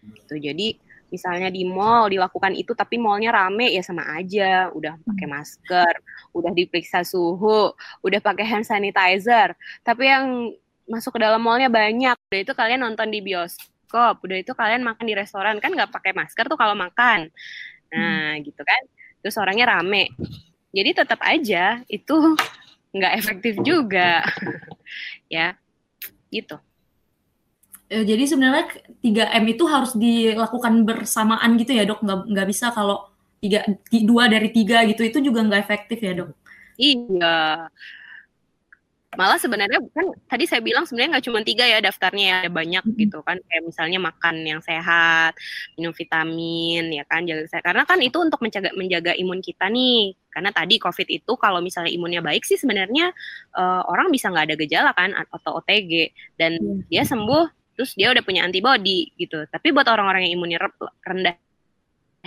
Gitu. 0.05 0.37
Jadi 0.37 0.77
misalnya 1.07 1.47
di 1.47 1.63
mall 1.63 2.11
dilakukan 2.11 2.53
itu 2.53 2.75
tapi 2.75 2.99
mallnya 2.99 3.31
rame 3.31 3.71
ya 3.71 3.79
sama 3.79 4.03
aja 4.19 4.67
udah 4.75 4.99
pakai 5.07 5.23
hmm. 5.23 5.33
masker 5.39 5.93
udah 6.35 6.51
diperiksa 6.51 7.07
suhu 7.07 7.71
udah 8.03 8.19
pakai 8.19 8.43
hand 8.43 8.67
sanitizer 8.67 9.55
tapi 9.87 10.11
yang 10.11 10.51
masuk 10.83 11.15
ke 11.15 11.19
dalam 11.23 11.39
mallnya 11.39 11.71
banyak 11.71 12.15
udah 12.15 12.39
itu 12.43 12.51
kalian 12.51 12.83
nonton 12.83 13.07
di 13.07 13.23
bioskop 13.23 13.76
bioskop 13.87 14.19
udah 14.27 14.37
itu 14.43 14.51
kalian 14.51 14.83
makan 14.83 15.05
di 15.07 15.15
restoran. 15.15 15.55
Kan 15.63 15.71
nggak 15.71 15.91
pakai 15.95 16.11
masker 16.11 16.45
tuh 16.51 16.59
kalau 16.59 16.75
makan. 16.75 17.31
Nah 17.95 18.35
hmm. 18.35 18.43
gitu 18.43 18.61
kan. 18.61 18.81
Terus 19.23 19.39
orangnya 19.39 19.79
rame. 19.79 20.11
Jadi 20.75 20.89
tetap 20.91 21.23
aja 21.23 21.81
itu 21.87 22.35
nggak 22.91 23.13
efektif 23.15 23.55
juga. 23.63 24.21
Ya 25.27 25.59
gitu. 26.31 26.55
E, 27.91 28.07
jadi 28.07 28.23
sebenarnya 28.23 28.71
3M 29.03 29.43
itu 29.51 29.67
harus 29.67 29.91
dilakukan 29.99 30.87
bersamaan 30.87 31.59
gitu 31.59 31.75
ya 31.75 31.83
dok? 31.83 31.99
Nggak 31.99 32.19
nggak 32.31 32.47
bisa 32.47 32.71
kalau 32.71 33.11
tiga 33.43 33.67
dua 33.91 34.31
dari 34.31 34.55
tiga 34.55 34.87
gitu 34.87 35.03
itu 35.03 35.19
juga 35.19 35.43
nggak 35.43 35.59
efektif 35.67 35.99
ya 35.99 36.15
dok? 36.15 36.31
Iya 36.79 37.67
malah 39.15 39.39
sebenarnya 39.39 39.79
kan 39.95 40.05
tadi 40.27 40.43
saya 40.43 40.59
bilang 40.59 40.83
sebenarnya 40.83 41.15
nggak 41.15 41.25
cuma 41.31 41.39
tiga 41.39 41.63
ya 41.63 41.79
daftarnya 41.79 42.25
ya 42.27 42.35
ada 42.43 42.51
banyak 42.51 42.83
gitu 42.99 43.23
kan 43.23 43.39
kayak 43.47 43.63
misalnya 43.63 43.99
makan 44.03 44.35
yang 44.43 44.59
sehat 44.59 45.31
minum 45.79 45.95
vitamin 45.95 46.91
ya 46.91 47.07
kan 47.07 47.23
jaga 47.23 47.47
saya 47.47 47.63
karena 47.63 47.87
kan 47.87 48.03
itu 48.03 48.19
untuk 48.19 48.43
menjaga 48.43 48.75
menjaga 48.75 49.15
imun 49.15 49.39
kita 49.39 49.71
nih 49.71 50.11
karena 50.27 50.51
tadi 50.51 50.75
covid 50.75 51.07
itu 51.07 51.31
kalau 51.39 51.63
misalnya 51.63 51.87
imunnya 51.95 52.19
baik 52.19 52.43
sih 52.43 52.59
sebenarnya 52.59 53.15
uh, 53.55 53.87
orang 53.87 54.11
bisa 54.11 54.27
nggak 54.27 54.51
ada 54.51 54.55
gejala 54.59 54.91
kan 54.91 55.15
atau 55.15 55.63
OTG 55.63 56.11
dan 56.35 56.59
hmm. 56.59 56.91
dia 56.91 57.07
sembuh 57.07 57.47
terus 57.79 57.95
dia 57.95 58.11
udah 58.11 58.21
punya 58.27 58.43
antibody 58.43 59.07
gitu 59.15 59.47
tapi 59.47 59.71
buat 59.71 59.87
orang-orang 59.87 60.27
yang 60.27 60.43
imunnya 60.43 60.59
rendah 61.07 61.39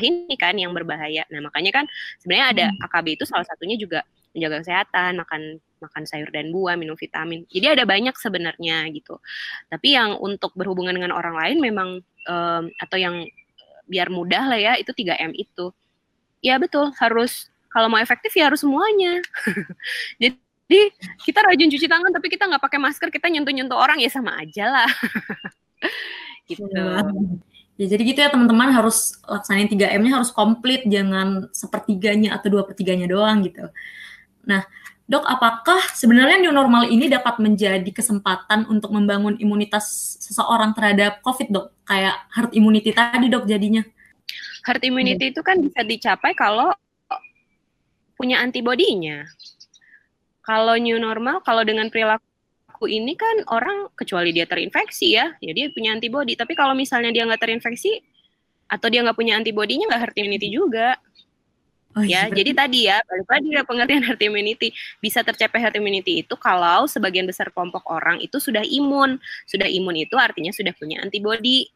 ini 0.00 0.32
kan 0.40 0.56
yang 0.56 0.72
berbahaya. 0.72 1.28
Nah, 1.28 1.44
makanya 1.44 1.82
kan 1.82 1.84
sebenarnya 2.24 2.46
ada. 2.56 2.66
AKB 2.88 3.20
itu 3.20 3.24
salah 3.28 3.44
satunya 3.44 3.76
juga 3.76 4.00
menjaga 4.32 4.64
kesehatan, 4.64 5.20
makan 5.20 5.60
makan 5.80 6.04
sayur 6.04 6.28
dan 6.30 6.52
buah, 6.52 6.76
minum 6.76 6.94
vitamin. 6.94 7.48
Jadi 7.48 7.80
ada 7.80 7.84
banyak 7.88 8.14
sebenarnya 8.14 8.86
gitu. 8.94 9.18
Tapi 9.72 9.96
yang 9.96 10.20
untuk 10.20 10.52
berhubungan 10.54 10.94
dengan 10.94 11.16
orang 11.16 11.34
lain 11.34 11.58
memang 11.58 11.88
em, 12.28 12.64
atau 12.78 12.96
yang 13.00 13.24
biar 13.90 14.12
mudah 14.12 14.46
lah 14.46 14.60
ya 14.60 14.72
itu 14.78 14.92
3M 14.94 15.34
itu. 15.34 15.72
Ya 16.40 16.56
betul, 16.56 16.92
harus 16.96 17.50
kalau 17.72 17.90
mau 17.90 18.00
efektif 18.00 18.32
ya 18.36 18.48
harus 18.48 18.62
semuanya. 18.62 19.18
Jadi 20.22 20.80
kita 21.26 21.42
rajin 21.42 21.66
cuci 21.66 21.86
tangan 21.90 22.14
tapi 22.14 22.30
kita 22.30 22.46
nggak 22.46 22.62
pakai 22.62 22.78
masker, 22.78 23.08
kita 23.10 23.26
nyentuh-nyentuh 23.26 23.74
orang 23.74 23.98
ya 23.98 24.06
sama 24.06 24.38
aja 24.38 24.70
lah. 24.70 24.90
gitu. 26.48 26.62
Iya. 26.70 27.02
Ya, 27.80 27.96
jadi 27.96 28.02
gitu 28.12 28.20
ya 28.20 28.28
teman-teman 28.28 28.76
harus 28.76 29.16
laksanain 29.24 29.64
3M-nya 29.64 30.20
harus 30.20 30.28
komplit, 30.36 30.84
jangan 30.84 31.48
sepertiganya 31.48 32.36
atau 32.36 32.52
dua 32.52 32.68
pertiganya 32.68 33.08
doang 33.08 33.40
gitu. 33.40 33.72
Nah, 34.44 34.68
dok, 35.10 35.26
apakah 35.26 35.82
sebenarnya 35.90 36.38
new 36.38 36.54
normal 36.54 36.86
ini 36.86 37.10
dapat 37.10 37.42
menjadi 37.42 37.90
kesempatan 37.90 38.70
untuk 38.70 38.94
membangun 38.94 39.34
imunitas 39.42 40.14
seseorang 40.22 40.70
terhadap 40.70 41.18
COVID, 41.26 41.48
dok? 41.50 41.66
Kayak 41.82 42.14
herd 42.30 42.54
immunity 42.54 42.94
tadi, 42.94 43.26
dok, 43.26 43.50
jadinya. 43.50 43.82
Herd 44.62 44.82
immunity 44.86 45.34
itu 45.34 45.42
kan 45.42 45.58
bisa 45.58 45.82
dicapai 45.82 46.30
kalau 46.38 46.70
punya 48.14 48.38
antibodinya. 48.38 49.26
Kalau 50.46 50.78
new 50.78 51.02
normal, 51.02 51.42
kalau 51.42 51.66
dengan 51.66 51.90
perilaku 51.90 52.86
ini 52.86 53.18
kan 53.18 53.42
orang 53.50 53.90
kecuali 53.98 54.30
dia 54.30 54.46
terinfeksi 54.46 55.18
ya, 55.18 55.34
ya 55.42 55.52
punya 55.74 55.90
antibody. 55.90 56.38
Tapi 56.38 56.54
kalau 56.54 56.78
misalnya 56.78 57.10
dia 57.10 57.26
nggak 57.26 57.42
terinfeksi 57.42 57.98
atau 58.70 58.86
dia 58.86 59.02
nggak 59.02 59.18
punya 59.18 59.34
antibodinya 59.34 59.90
nggak 59.90 60.02
herd 60.06 60.16
immunity 60.22 60.54
juga. 60.54 60.94
Oh, 61.98 62.06
ya 62.06 62.30
iya, 62.30 62.30
jadi 62.30 62.50
tadi 62.54 62.86
ya 62.86 63.02
balik 63.02 63.26
lagi 63.26 63.48
ke 63.50 63.62
pengertian 63.66 64.02
herd 64.06 64.22
immunity. 64.22 64.70
Bisa 65.02 65.26
tercapai 65.26 65.58
herd 65.58 65.74
immunity 65.74 66.22
itu 66.22 66.38
kalau 66.38 66.86
sebagian 66.86 67.26
besar 67.26 67.50
kelompok 67.50 67.82
orang 67.90 68.22
itu 68.22 68.38
sudah 68.38 68.62
imun. 68.62 69.18
Sudah 69.50 69.66
imun 69.66 69.98
itu 69.98 70.14
artinya 70.14 70.54
sudah 70.54 70.70
punya 70.78 71.02
antibody. 71.02 71.66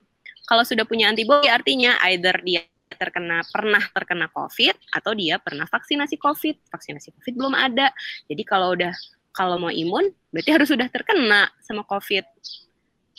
Kalau 0.46 0.62
sudah 0.62 0.86
punya 0.86 1.10
antibody 1.10 1.50
artinya 1.50 1.98
either 2.06 2.38
dia 2.46 2.62
terkena 2.94 3.42
pernah 3.50 3.82
terkena 3.90 4.30
covid 4.30 4.78
atau 4.94 5.18
dia 5.18 5.42
pernah 5.42 5.66
vaksinasi 5.66 6.14
covid. 6.22 6.62
Vaksinasi 6.70 7.10
covid 7.10 7.34
belum 7.34 7.54
ada. 7.58 7.90
Jadi 8.30 8.42
kalau 8.46 8.78
udah 8.78 8.94
kalau 9.34 9.58
mau 9.58 9.74
imun 9.74 10.14
berarti 10.30 10.50
harus 10.54 10.70
sudah 10.70 10.86
terkena 10.94 11.50
sama 11.58 11.82
covid. 11.82 12.22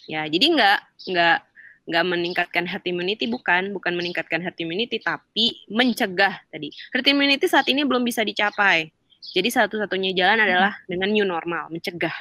Ya 0.08 0.24
jadi 0.32 0.48
nggak 0.48 0.80
nggak 1.12 1.38
nggak 1.86 2.06
meningkatkan 2.06 2.66
herd 2.66 2.86
immunity 2.90 3.30
bukan 3.30 3.70
bukan 3.70 3.94
meningkatkan 3.94 4.42
herd 4.42 4.58
immunity 4.58 4.98
tapi 4.98 5.62
mencegah 5.70 6.42
tadi. 6.50 6.74
Herd 6.94 7.06
immunity 7.06 7.46
saat 7.46 7.70
ini 7.70 7.86
belum 7.86 8.02
bisa 8.02 8.26
dicapai. 8.26 8.90
Jadi 9.22 9.50
satu-satunya 9.50 10.14
jalan 10.14 10.42
adalah 10.42 10.74
dengan 10.90 11.10
new 11.14 11.26
normal 11.26 11.70
mencegah. 11.70 12.14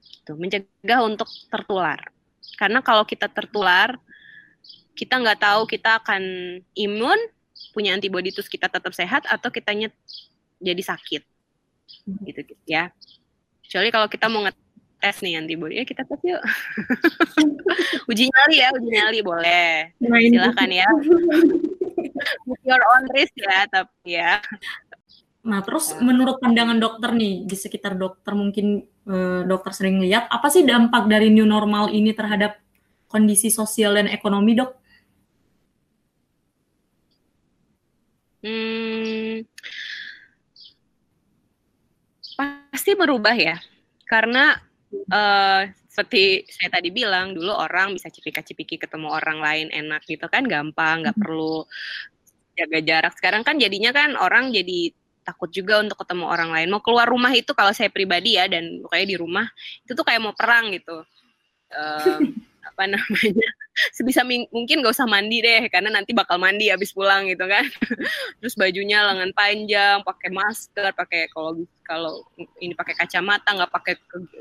Gitu 0.00 0.32
mencegah 0.36 1.00
untuk 1.04 1.28
tertular. 1.48 1.98
Karena 2.60 2.84
kalau 2.84 3.08
kita 3.08 3.32
tertular 3.32 3.96
kita 4.92 5.16
nggak 5.18 5.40
tahu 5.40 5.64
kita 5.64 6.04
akan 6.04 6.22
imun 6.76 7.18
punya 7.72 7.96
antibody 7.96 8.28
terus 8.28 8.46
kita 8.46 8.68
tetap 8.68 8.92
sehat 8.92 9.24
atau 9.24 9.48
kitanya 9.48 9.88
jadi 10.60 10.82
sakit. 10.84 11.22
Gitu, 12.28 12.40
gitu 12.44 12.62
ya. 12.68 12.92
Kecuali 13.64 13.88
kalau 13.88 14.08
kita 14.12 14.28
mau 14.28 14.44
nih 15.02 15.42
antibody 15.42 15.82
ya 15.82 15.84
kita 15.84 16.06
tes 16.06 16.20
yuk. 16.22 16.42
Uji 18.10 18.30
nyali 18.30 18.56
ya 18.62 18.68
uji 18.70 18.88
nyali 18.88 19.18
boleh. 19.20 19.90
Silakan 19.98 20.70
ya. 20.70 20.88
Your 22.68 22.82
own 22.94 23.04
risk 23.10 23.34
ya 23.34 23.66
tapi 23.66 24.18
ya. 24.18 24.38
Nah, 25.42 25.58
terus 25.66 25.98
menurut 25.98 26.38
pandangan 26.38 26.78
dokter 26.78 27.10
nih, 27.10 27.42
di 27.42 27.56
sekitar 27.58 27.98
dokter 27.98 28.30
mungkin 28.38 28.86
eh, 29.10 29.42
dokter 29.42 29.74
sering 29.74 29.98
lihat, 29.98 30.30
apa 30.30 30.46
sih 30.46 30.62
dampak 30.62 31.10
dari 31.10 31.34
new 31.34 31.42
normal 31.42 31.90
ini 31.90 32.14
terhadap 32.14 32.62
kondisi 33.10 33.50
sosial 33.50 33.98
dan 33.98 34.06
ekonomi, 34.06 34.54
dok? 34.54 34.82
hmm, 38.42 39.46
pasti 42.36 42.92
berubah 42.98 43.34
ya 43.38 43.56
karena 44.10 44.58
eh, 44.92 45.62
seperti 45.88 46.48
saya 46.48 46.68
tadi 46.72 46.88
bilang 46.88 47.36
dulu 47.36 47.52
orang 47.52 47.92
bisa 47.96 48.08
cipika-cipiki 48.08 48.80
ketemu 48.80 49.12
orang 49.12 49.38
lain 49.44 49.66
enak 49.68 50.04
gitu 50.08 50.24
kan 50.28 50.44
gampang 50.48 51.04
nggak 51.04 51.18
perlu 51.20 51.64
jaga 52.56 52.78
jarak. 52.84 53.12
Sekarang 53.16 53.42
kan 53.44 53.56
jadinya 53.60 53.92
kan 53.92 54.16
orang 54.16 54.52
jadi 54.52 54.92
takut 55.22 55.48
juga 55.54 55.80
untuk 55.80 56.00
ketemu 56.02 56.24
orang 56.28 56.50
lain. 56.52 56.68
Mau 56.72 56.82
keluar 56.84 57.06
rumah 57.08 57.32
itu 57.32 57.54
kalau 57.54 57.70
saya 57.72 57.88
pribadi 57.88 58.36
ya 58.36 58.50
dan 58.50 58.82
pokoknya 58.82 59.06
di 59.06 59.16
rumah 59.16 59.46
itu 59.84 59.92
tuh 59.94 60.04
kayak 60.04 60.20
mau 60.20 60.34
perang 60.36 60.72
gitu. 60.74 61.04
Em, 61.72 62.36
apa 62.68 62.84
namanya 62.88 63.48
sebisa 63.92 64.20
mungkin 64.24 64.84
gak 64.84 64.92
usah 64.92 65.08
mandi 65.08 65.40
deh 65.40 65.66
karena 65.72 65.88
nanti 65.88 66.12
bakal 66.12 66.36
mandi 66.36 66.68
habis 66.68 66.92
pulang 66.92 67.28
gitu 67.28 67.44
kan. 67.48 67.64
Terus 68.40 68.54
bajunya 68.54 69.00
lengan 69.04 69.32
panjang 69.32 70.04
pakai 70.04 70.30
masker 70.30 70.92
pakai 70.92 71.32
kalau 71.32 71.64
kalau 71.82 72.14
ini 72.60 72.76
pakai 72.76 72.94
kacamata 72.96 73.48
nggak 73.48 73.72
pakai 73.72 73.94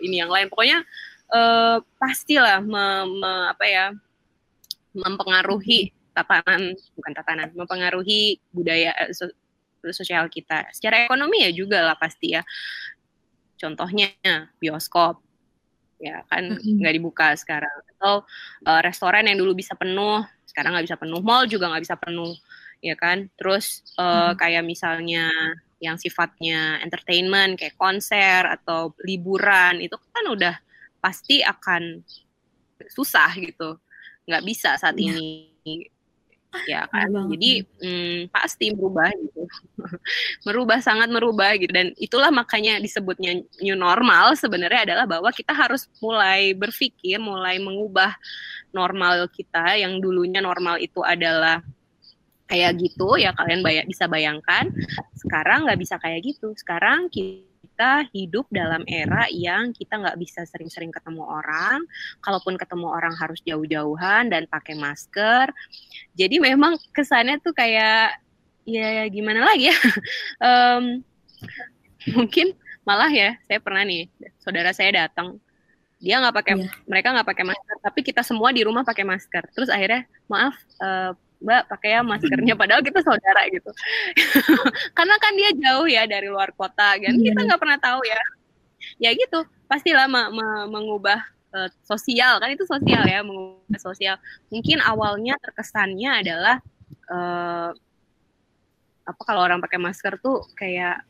ini 0.04 0.20
yang 0.20 0.32
lain. 0.32 0.52
Pokoknya 0.52 0.84
eh, 1.32 1.78
pastilah 1.96 2.60
me- 2.60 3.08
me- 3.08 3.48
apa 3.56 3.66
ya 3.66 3.86
mempengaruhi 4.92 5.96
tatanan 6.12 6.76
bukan 7.00 7.12
tatanan 7.16 7.50
mempengaruhi 7.56 8.44
budaya 8.52 8.92
eh, 9.08 9.16
so- 9.16 9.36
sosial 9.90 10.28
kita. 10.28 10.68
Secara 10.76 11.08
ekonomi 11.08 11.42
ya 11.48 11.52
juga 11.56 11.82
lah 11.82 11.96
pasti 11.96 12.36
ya. 12.36 12.44
Contohnya 13.56 14.12
bioskop 14.60 15.31
ya 16.02 16.26
kan 16.26 16.58
nggak 16.82 16.94
dibuka 16.98 17.38
sekarang. 17.38 17.72
Atau 17.98 18.26
eh, 18.66 18.82
restoran 18.82 19.30
yang 19.30 19.38
dulu 19.38 19.54
bisa 19.54 19.78
penuh 19.78 20.26
sekarang 20.50 20.74
nggak 20.74 20.86
bisa 20.90 20.98
penuh. 20.98 21.22
Mall 21.22 21.46
juga 21.46 21.70
nggak 21.70 21.84
bisa 21.86 21.96
penuh 21.96 22.34
ya 22.82 22.98
kan? 22.98 23.30
Terus 23.38 23.86
Mhm. 23.96 24.34
kayak 24.36 24.64
misalnya 24.66 25.30
yang 25.82 25.98
sifatnya 25.98 26.82
entertainment 26.82 27.58
kayak 27.58 27.78
konser 27.78 28.46
atau 28.46 28.94
liburan 29.06 29.82
itu 29.82 29.98
kan 29.98 30.26
udah 30.30 30.56
pasti 30.98 31.42
akan 31.42 32.02
susah 32.90 33.34
gitu. 33.38 33.78
Nggak 34.26 34.44
bisa 34.46 34.78
saat 34.78 34.98
Iya. 34.98 35.18
ini 35.18 35.90
ya 36.68 36.88
kan? 36.88 37.08
Iya 37.08 37.14
banget. 37.16 37.30
jadi 37.36 37.52
mm, 37.84 38.18
pasti 38.32 38.66
merubah 38.76 39.10
gitu. 39.12 39.42
Merubah 40.48 40.80
sangat 40.84 41.10
merubah 41.12 41.52
gitu. 41.56 41.72
Dan 41.72 41.96
itulah 41.98 42.30
makanya 42.30 42.80
disebutnya 42.80 43.40
new 43.64 43.78
normal 43.78 44.36
sebenarnya 44.36 44.88
adalah 44.92 45.06
bahwa 45.08 45.30
kita 45.32 45.52
harus 45.56 45.88
mulai 46.00 46.52
berpikir 46.56 47.18
mulai 47.20 47.60
mengubah 47.60 48.16
normal 48.72 49.28
kita 49.32 49.80
yang 49.80 50.00
dulunya 50.00 50.40
normal 50.40 50.80
itu 50.80 51.04
adalah 51.04 51.60
kayak 52.52 52.84
gitu 52.84 53.16
ya 53.16 53.32
kalian 53.32 53.64
bisa 53.88 54.12
bayangkan. 54.12 54.68
Sekarang 55.16 55.68
nggak 55.68 55.80
bisa 55.80 55.96
kayak 56.00 56.20
gitu. 56.24 56.52
Sekarang 56.60 57.08
kita 57.08 57.51
hidup 58.16 58.46
dalam 58.52 58.82
era 58.88 59.26
yang 59.30 59.74
kita 59.76 59.98
nggak 60.02 60.18
bisa 60.20 60.46
sering-sering 60.48 60.90
ketemu 60.94 61.24
orang 61.26 61.84
kalaupun 62.22 62.56
ketemu 62.56 62.88
orang 62.90 63.14
harus 63.18 63.40
jauh-jauhan 63.44 64.30
dan 64.32 64.46
pakai 64.48 64.78
masker. 64.78 65.50
Jadi 66.16 66.38
memang 66.42 66.78
kesannya 66.96 67.42
tuh 67.42 67.54
kayak 67.54 68.18
ya 68.66 69.06
gimana 69.10 69.46
lagi 69.46 69.70
ya? 69.74 69.78
Em, 70.48 70.84
mungkin 72.18 72.54
malah 72.82 73.10
ya 73.14 73.38
saya 73.46 73.62
pernah 73.62 73.86
nih 73.86 74.10
saudara 74.42 74.74
saya 74.74 75.06
datang 75.06 75.38
dia 76.02 76.18
nggak 76.18 76.34
pakai 76.34 76.54
Iya. 76.58 76.70
mereka 76.90 77.08
nggak 77.14 77.30
pakai 77.30 77.46
masker 77.46 77.78
tapi 77.78 78.00
kita 78.02 78.22
semua 78.26 78.50
di 78.50 78.66
rumah 78.66 78.82
pakai 78.82 79.06
masker. 79.06 79.44
Terus 79.54 79.70
akhirnya 79.70 80.10
maaf 80.26 80.58
eh, 80.82 81.14
mbak 81.42 81.62
pakai 81.74 81.98
ya 81.98 82.02
maskernya 82.06 82.54
padahal 82.54 82.86
kita 82.86 83.02
saudara 83.02 83.42
gitu. 83.50 83.74
Karena 84.98 85.16
kan 85.18 85.34
dia 85.34 85.50
jauh 85.58 85.90
ya 85.90 86.06
dari 86.06 86.30
luar 86.30 86.54
kota 86.54 87.02
kan? 87.02 87.14
Iya. 87.18 87.34
kita 87.34 87.40
nggak 87.50 87.62
pernah 87.62 87.80
tahu 87.82 88.02
ya. 88.06 88.22
Ya 89.02 89.10
gitu 89.18 89.42
pastilah 89.66 90.06
me- 90.06 90.32
me- 90.32 90.68
mengubah 90.70 91.20
eh, 91.58 91.70
sosial 91.82 92.38
kan 92.38 92.54
itu 92.54 92.64
sosial 92.70 93.04
ya 93.10 93.26
mengubah 93.26 93.80
sosial. 93.82 94.16
Mungkin 94.54 94.80
awalnya 94.86 95.34
terkesannya 95.42 96.22
adalah 96.22 96.56
eh, 97.10 97.70
apa 99.02 99.22
kalau 99.26 99.42
orang 99.42 99.58
pakai 99.60 99.82
masker 99.82 100.22
tuh 100.22 100.46
kayak 100.54 101.02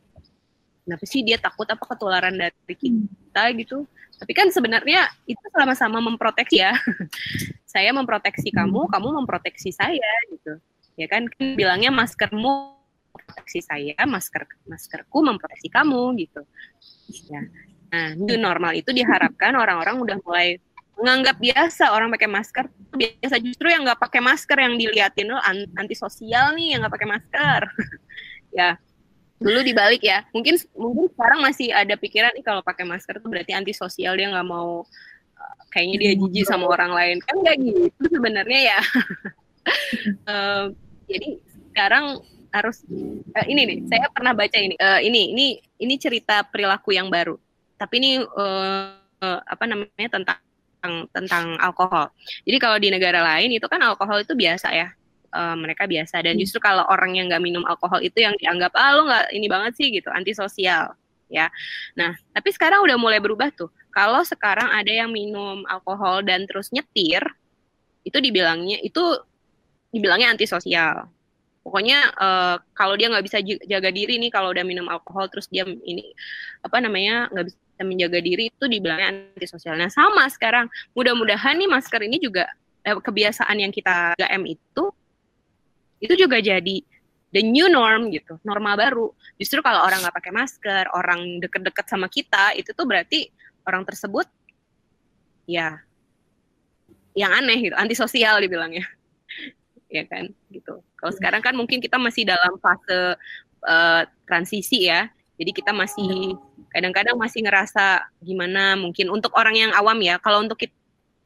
kenapa 0.88 1.04
sih 1.04 1.28
dia 1.28 1.36
takut? 1.36 1.68
Apa 1.68 1.84
ketularan 1.92 2.40
dari 2.40 2.76
kita? 2.76 3.52
gitu. 3.60 3.84
Tapi 4.22 4.32
kan 4.38 4.48
sebenarnya 4.54 5.10
itu 5.26 5.42
sama-sama 5.50 5.98
memproteksi 5.98 6.62
ya 6.62 6.78
saya 7.72 7.96
memproteksi 7.96 8.52
kamu 8.52 8.92
kamu 8.92 9.08
memproteksi 9.24 9.72
saya 9.72 10.12
gitu. 10.28 10.60
Ya 11.00 11.08
kan 11.08 11.32
bilangnya 11.40 11.88
maskermu 11.88 12.76
memproteksi 13.12 13.64
saya 13.64 13.96
masker 14.04 14.44
maskerku 14.68 15.24
memproteksi 15.24 15.72
kamu 15.72 16.20
gitu. 16.20 16.44
Ya. 17.32 17.48
Nah 17.92 18.12
new 18.20 18.36
normal 18.36 18.76
itu 18.76 18.92
diharapkan 18.92 19.56
orang-orang 19.56 20.04
udah 20.04 20.18
mulai 20.28 20.60
menganggap 21.00 21.40
biasa 21.40 21.96
orang 21.96 22.12
pakai 22.12 22.28
masker. 22.28 22.66
Biasa 22.92 23.40
justru 23.40 23.72
yang 23.72 23.88
nggak 23.88 24.00
pakai 24.04 24.20
masker 24.20 24.58
yang 24.60 24.76
diliatin 24.76 25.32
lo 25.32 25.40
anti 25.80 25.96
sosial 25.96 26.52
nih 26.60 26.76
yang 26.76 26.84
nggak 26.84 26.96
pakai 27.00 27.10
masker. 27.10 27.62
Ya. 28.52 28.76
Dulu 29.40 29.64
dibalik 29.64 30.04
ya. 30.04 30.28
Mungkin 30.36 30.60
mungkin 30.76 31.08
sekarang 31.16 31.40
masih 31.40 31.72
ada 31.72 31.96
pikiran 31.96 32.36
nih 32.36 32.44
kalau 32.44 32.60
pakai 32.60 32.84
masker 32.84 33.24
tuh 33.24 33.32
berarti 33.32 33.56
anti 33.56 33.72
sosial 33.72 34.20
dia 34.20 34.28
nggak 34.28 34.44
mau 34.44 34.84
kayaknya 35.72 35.98
dia 35.98 36.12
jijik 36.20 36.46
sama 36.46 36.68
orang 36.68 36.92
lain. 36.92 37.18
Kan 37.24 37.42
nggak 37.42 37.58
gitu 37.64 38.04
sebenarnya 38.12 38.60
ya. 38.76 38.80
Uh, 40.26 40.74
jadi 41.06 41.38
sekarang 41.70 42.18
harus 42.50 42.82
uh, 43.38 43.46
ini 43.46 43.62
nih 43.70 43.78
saya 43.86 44.10
pernah 44.10 44.34
baca 44.34 44.58
ini. 44.58 44.74
Uh, 44.82 44.98
ini 44.98 45.38
ini 45.38 45.46
ini 45.78 45.96
cerita 46.02 46.42
perilaku 46.42 46.98
yang 46.98 47.06
baru. 47.14 47.38
Tapi 47.78 47.94
ini 48.02 48.12
uh, 48.18 48.98
uh, 48.98 49.40
apa 49.46 49.64
namanya 49.70 50.10
tentang 50.10 50.42
tentang 51.14 51.62
alkohol. 51.62 52.10
Jadi 52.42 52.58
kalau 52.58 52.82
di 52.82 52.90
negara 52.90 53.22
lain 53.22 53.54
itu 53.54 53.70
kan 53.70 53.78
alkohol 53.86 54.26
itu 54.26 54.34
biasa 54.34 54.74
ya. 54.74 54.90
Uh, 55.30 55.54
mereka 55.54 55.86
biasa. 55.86 56.26
Dan 56.26 56.36
hmm. 56.36 56.42
justru 56.42 56.58
kalau 56.58 56.84
orang 56.90 57.14
yang 57.14 57.30
nggak 57.30 57.46
minum 57.46 57.64
alkohol 57.70 58.02
itu 58.02 58.18
yang 58.18 58.34
dianggap 58.42 58.74
ah 58.74 58.98
lo 58.98 59.06
nggak 59.06 59.26
ini 59.38 59.46
banget 59.46 59.78
sih 59.78 59.88
gitu. 59.94 60.10
Antisosial 60.10 60.98
ya. 61.30 61.48
Nah 61.94 62.18
tapi 62.34 62.50
sekarang 62.50 62.82
udah 62.82 62.98
mulai 62.98 63.22
berubah 63.22 63.54
tuh 63.54 63.70
kalau 63.92 64.24
sekarang 64.26 64.72
ada 64.72 64.90
yang 64.90 65.12
minum 65.12 65.64
alkohol 65.68 66.24
dan 66.24 66.48
terus 66.48 66.72
nyetir 66.72 67.22
itu 68.08 68.18
dibilangnya 68.18 68.82
itu 68.82 69.04
dibilangnya 69.92 70.34
antisosial 70.34 71.12
pokoknya 71.62 72.00
uh, 72.18 72.56
kalau 72.74 72.98
dia 72.98 73.12
nggak 73.14 73.26
bisa 73.26 73.38
jaga 73.44 73.90
diri 73.94 74.18
nih 74.18 74.34
kalau 74.34 74.50
udah 74.50 74.66
minum 74.66 74.90
alkohol 74.90 75.30
terus 75.30 75.46
dia 75.48 75.62
ini 75.66 76.14
apa 76.66 76.82
namanya 76.82 77.30
nggak 77.30 77.46
bisa 77.54 77.82
menjaga 77.86 78.20
diri 78.22 78.50
itu 78.50 78.66
dibilangnya 78.66 79.10
antisosial. 79.38 79.78
Nah 79.78 79.90
sama 79.90 80.26
sekarang 80.30 80.70
mudah-mudahan 80.98 81.58
nih 81.58 81.70
masker 81.70 82.02
ini 82.06 82.18
juga 82.18 82.50
eh, 82.86 82.98
kebiasaan 82.98 83.58
yang 83.58 83.74
kita 83.74 84.18
3M 84.18 84.44
itu 84.50 84.86
itu 86.02 86.14
juga 86.18 86.42
jadi 86.42 86.82
the 87.32 87.42
new 87.46 87.70
norm 87.70 88.10
gitu, 88.10 88.42
normal 88.44 88.76
baru. 88.76 89.08
Justru 89.38 89.62
kalau 89.62 89.86
orang 89.86 90.02
nggak 90.02 90.18
pakai 90.18 90.34
masker, 90.34 90.84
orang 90.92 91.40
deket-deket 91.40 91.86
sama 91.88 92.10
kita, 92.10 92.58
itu 92.58 92.74
tuh 92.74 92.84
berarti 92.84 93.30
orang 93.68 93.84
tersebut 93.86 94.28
ya 95.50 95.82
yang 97.12 97.32
aneh 97.36 97.60
gitu, 97.70 97.76
antisosial 97.76 98.40
dibilangnya. 98.40 98.88
ya 99.96 100.08
kan, 100.08 100.32
gitu. 100.48 100.80
Kalau 100.96 101.12
sekarang 101.12 101.44
kan 101.44 101.52
mungkin 101.60 101.84
kita 101.84 102.00
masih 102.00 102.24
dalam 102.24 102.56
fase 102.64 103.20
uh, 103.68 104.02
transisi 104.24 104.88
ya. 104.88 105.12
Jadi 105.36 105.52
kita 105.52 105.76
masih 105.76 106.38
kadang-kadang 106.72 107.18
masih 107.20 107.44
ngerasa 107.44 108.08
gimana 108.24 108.80
mungkin 108.80 109.12
untuk 109.12 109.36
orang 109.36 109.60
yang 109.60 109.72
awam 109.76 110.00
ya. 110.00 110.22
Kalau 110.24 110.40
untuk 110.40 110.56
kita, 110.56 110.72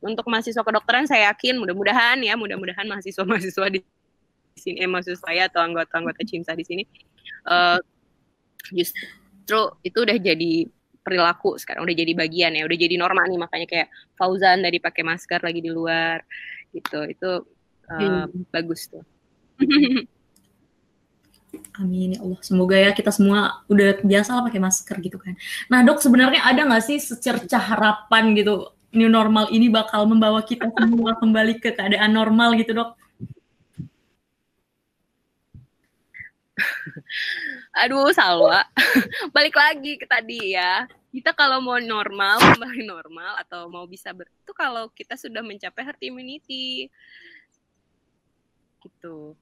untuk 0.02 0.26
mahasiswa 0.26 0.64
kedokteran 0.66 1.06
saya 1.06 1.30
yakin 1.34 1.62
mudah-mudahan 1.62 2.18
ya, 2.26 2.34
mudah-mudahan 2.34 2.90
mahasiswa-mahasiswa 2.90 3.68
di 3.70 3.80
sini 4.56 4.82
eh 4.82 4.90
maksud 4.90 5.20
saya 5.20 5.52
atau 5.52 5.60
anggota-anggota 5.60 6.24
CIMSA 6.24 6.56
di 6.56 6.66
sini 6.66 6.84
uh, 7.52 7.80
justru 8.72 9.62
itu 9.84 9.98
udah 10.00 10.18
jadi 10.18 10.72
perilaku 11.06 11.62
sekarang 11.62 11.86
udah 11.86 11.96
jadi 11.96 12.12
bagian 12.18 12.58
ya 12.58 12.66
udah 12.66 12.78
jadi 12.82 12.96
normal 12.98 13.30
nih 13.30 13.38
makanya 13.38 13.68
kayak 13.70 13.88
Fauzan 14.18 14.66
dari 14.66 14.82
pakai 14.82 15.06
masker 15.06 15.40
lagi 15.46 15.62
di 15.62 15.70
luar 15.70 16.26
gitu 16.74 17.06
itu 17.06 17.32
uh, 17.94 18.26
hmm. 18.26 18.50
bagus 18.50 18.90
tuh 18.90 19.06
Amin 21.80 22.16
ya 22.16 22.20
Allah. 22.20 22.40
Semoga 22.44 22.76
ya 22.76 22.92
kita 22.92 23.12
semua 23.16 23.64
udah 23.72 24.00
biasa 24.04 24.36
lah 24.36 24.44
pakai 24.44 24.60
masker 24.60 24.96
gitu 25.00 25.18
kan. 25.20 25.40
Nah 25.72 25.88
dok 25.88 26.04
sebenarnya 26.04 26.44
ada 26.44 26.68
nggak 26.68 26.84
sih 26.84 27.00
secerca 27.00 27.60
harapan 27.60 28.36
gitu 28.36 28.76
new 28.96 29.12
normal 29.12 29.52
ini 29.52 29.68
bakal 29.68 30.08
membawa 30.08 30.44
kita 30.44 30.72
semua 30.72 31.16
kembali 31.20 31.60
ke 31.60 31.76
keadaan 31.76 32.12
normal 32.12 32.56
gitu 32.60 32.76
dok? 32.76 32.96
Aduh, 37.84 38.12
Salwa. 38.16 38.64
Balik 39.36 39.56
lagi 39.56 40.00
ke 40.00 40.06
tadi 40.08 40.56
ya. 40.56 40.88
Kita 41.12 41.32
kalau 41.32 41.64
mau 41.64 41.80
normal, 41.80 42.40
kembali 42.44 42.84
normal 42.84 43.40
atau 43.40 43.72
mau 43.72 43.88
bisa 43.88 44.12
ber 44.12 44.28
itu 44.28 44.52
kalau 44.52 44.92
kita 44.92 45.16
sudah 45.16 45.40
mencapai 45.40 45.84
herd 45.84 46.02
immunity. 46.04 46.92
Gitu. 48.84 49.36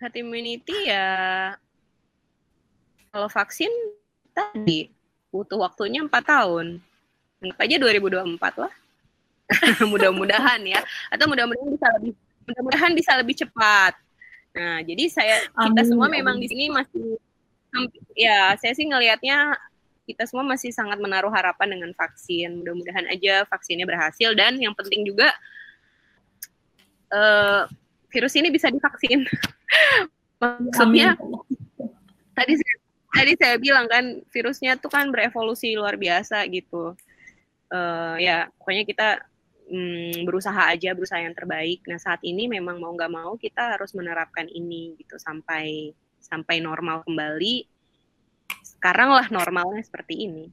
Herd 0.00 0.16
immunity 0.20 0.88
ya 0.88 1.52
kalau 3.12 3.28
vaksin 3.28 3.68
tadi 4.32 4.88
butuh 5.28 5.60
waktunya 5.60 6.00
empat 6.00 6.24
tahun. 6.24 6.80
Anggap 7.44 7.58
aja 7.60 7.76
2024 7.76 8.62
lah. 8.62 8.72
mudah-mudahan 9.92 10.60
ya. 10.64 10.80
Atau 11.12 11.28
mudah-mudahan 11.28 11.68
bisa 11.72 11.88
lebih 12.00 12.12
mudah-mudahan 12.42 12.92
bisa 12.96 13.12
lebih 13.20 13.36
cepat 13.38 13.94
Nah, 14.52 14.84
jadi 14.84 15.04
saya 15.08 15.36
kita 15.48 15.82
amin, 15.82 15.88
semua 15.88 16.08
memang 16.12 16.36
di 16.36 16.46
sini 16.48 16.68
masih 16.68 17.16
ya 18.12 18.52
saya 18.60 18.76
sih 18.76 18.84
ngelihatnya 18.84 19.56
kita 20.04 20.28
semua 20.28 20.44
masih 20.44 20.74
sangat 20.74 21.00
menaruh 21.00 21.32
harapan 21.32 21.78
dengan 21.78 21.90
vaksin. 21.96 22.60
Mudah-mudahan 22.60 23.08
aja 23.08 23.48
vaksinnya 23.48 23.88
berhasil 23.88 24.36
dan 24.36 24.60
yang 24.60 24.76
penting 24.76 25.08
juga 25.08 25.32
uh, 27.14 27.64
virus 28.12 28.36
ini 28.36 28.52
bisa 28.52 28.68
divaksin. 28.68 29.24
Maksudnya 30.42 31.16
tadi 32.34 32.52
saya, 32.58 32.76
tadi 33.14 33.32
saya 33.38 33.54
bilang 33.56 33.86
kan 33.88 34.20
virusnya 34.28 34.76
tuh 34.76 34.90
kan 34.92 35.08
berevolusi 35.08 35.72
luar 35.78 35.96
biasa 35.96 36.44
gitu. 36.52 36.92
Uh, 37.72 38.20
ya 38.20 38.52
pokoknya 38.60 38.84
kita 38.84 39.08
hmm, 39.72 40.28
berusaha 40.28 40.68
aja 40.68 40.92
berusaha 40.92 41.24
yang 41.24 41.32
terbaik. 41.32 41.80
Nah 41.88 41.96
saat 41.96 42.20
ini 42.20 42.44
memang 42.46 42.76
mau 42.76 42.92
nggak 42.92 43.12
mau 43.12 43.32
kita 43.40 43.74
harus 43.74 43.96
menerapkan 43.96 44.44
ini 44.52 44.92
gitu 45.00 45.16
sampai 45.16 45.96
sampai 46.20 46.60
normal 46.60 47.00
kembali. 47.08 47.64
Sekarang 48.60 49.16
lah 49.16 49.26
normalnya 49.32 49.80
seperti 49.80 50.28
ini. 50.28 50.46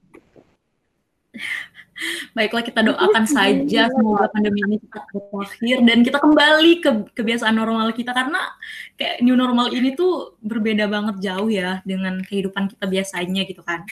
Baiklah 2.31 2.63
kita 2.63 2.79
doakan 2.79 3.27
saja 3.27 3.91
semoga 3.91 4.31
pandemi 4.31 4.63
ini 4.63 4.79
cepat 4.79 5.03
berakhir 5.11 5.77
dan 5.83 5.99
kita 5.99 6.17
kembali 6.23 6.71
ke 6.79 6.91
kebiasaan 7.11 7.59
normal 7.59 7.91
kita 7.91 8.15
karena 8.15 8.39
kayak 8.95 9.19
new 9.19 9.35
normal 9.35 9.67
ini 9.75 9.99
tuh 9.99 10.39
berbeda 10.39 10.87
banget 10.87 11.19
jauh 11.19 11.51
ya 11.51 11.83
dengan 11.83 12.23
kehidupan 12.23 12.71
kita 12.71 12.87
biasanya 12.87 13.43
gitu 13.43 13.59
kan. 13.67 13.83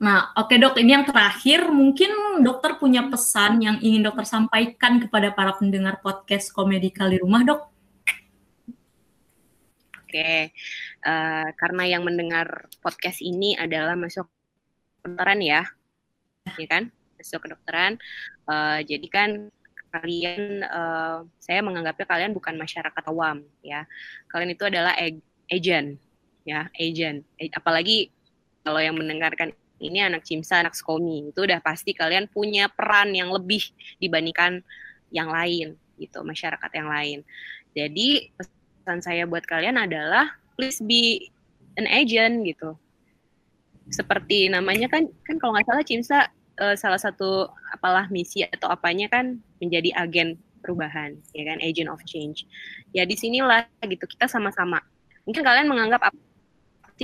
Nah, 0.00 0.32
oke 0.32 0.56
okay, 0.56 0.56
dok, 0.56 0.80
ini 0.80 0.96
yang 0.96 1.04
terakhir 1.04 1.68
mungkin 1.68 2.40
dokter 2.40 2.80
punya 2.80 3.04
pesan 3.12 3.60
yang 3.60 3.76
ingin 3.84 4.00
dokter 4.00 4.24
sampaikan 4.24 4.96
kepada 4.96 5.28
para 5.36 5.52
pendengar 5.60 6.00
podcast 6.00 6.56
komedikal 6.56 7.12
di 7.12 7.20
rumah, 7.20 7.44
dok. 7.44 7.68
Oke, 10.00 10.08
okay. 10.08 10.40
uh, 11.04 11.44
eh, 11.44 11.48
karena 11.52 11.84
yang 11.84 12.02
mendengar 12.08 12.72
podcast 12.80 13.20
ini 13.20 13.52
adalah 13.60 13.92
masuk 13.92 14.24
kedokteran 15.04 15.40
ya, 15.44 15.68
ya 16.56 16.66
kan, 16.66 16.88
masuk 17.20 17.44
kedokteran. 17.44 18.00
Uh, 18.48 18.80
jadi 18.80 19.04
kan 19.12 19.30
kalian, 19.92 20.64
uh, 20.64 21.28
saya 21.36 21.60
menganggapnya 21.60 22.08
kalian 22.08 22.32
bukan 22.32 22.56
masyarakat 22.56 23.04
awam 23.04 23.44
ya, 23.60 23.84
kalian 24.32 24.56
itu 24.56 24.64
adalah 24.64 24.96
agent 25.52 26.00
ya, 26.48 26.72
agent. 26.80 27.28
Apalagi 27.52 28.08
kalau 28.64 28.80
yang 28.80 28.96
mendengarkan 28.96 29.52
ini 29.80 29.98
anak 30.04 30.28
Cimsa, 30.28 30.60
anak 30.60 30.76
Skomi, 30.76 31.32
itu 31.32 31.40
udah 31.40 31.58
pasti 31.64 31.96
kalian 31.96 32.28
punya 32.28 32.68
peran 32.68 33.16
yang 33.16 33.32
lebih 33.32 33.64
dibandingkan 33.98 34.60
yang 35.10 35.32
lain 35.32 35.74
gitu, 35.96 36.20
masyarakat 36.20 36.70
yang 36.76 36.88
lain. 36.88 37.18
Jadi 37.72 38.30
pesan 38.36 39.00
saya 39.00 39.24
buat 39.24 39.44
kalian 39.48 39.80
adalah 39.80 40.36
please 40.54 40.78
be 40.84 41.32
an 41.80 41.88
agent 41.88 42.44
gitu. 42.44 42.76
Seperti 43.90 44.52
namanya 44.52 44.86
kan 44.86 45.08
kan 45.24 45.40
kalau 45.40 45.56
nggak 45.56 45.66
salah 45.66 45.84
Cimsa 45.84 46.18
uh, 46.60 46.76
salah 46.76 47.00
satu 47.00 47.48
apalah 47.72 48.06
misi 48.12 48.44
atau 48.44 48.68
apanya 48.70 49.08
kan 49.08 49.40
menjadi 49.58 49.96
agen 49.96 50.36
perubahan, 50.60 51.16
ya 51.32 51.48
kan, 51.48 51.58
agent 51.64 51.88
of 51.88 51.98
change. 52.04 52.44
Ya 52.92 53.08
di 53.08 53.16
sinilah 53.16 53.64
gitu 53.80 54.04
kita 54.04 54.28
sama-sama. 54.28 54.84
Mungkin 55.24 55.40
kalian 55.40 55.66
menganggap 55.66 56.12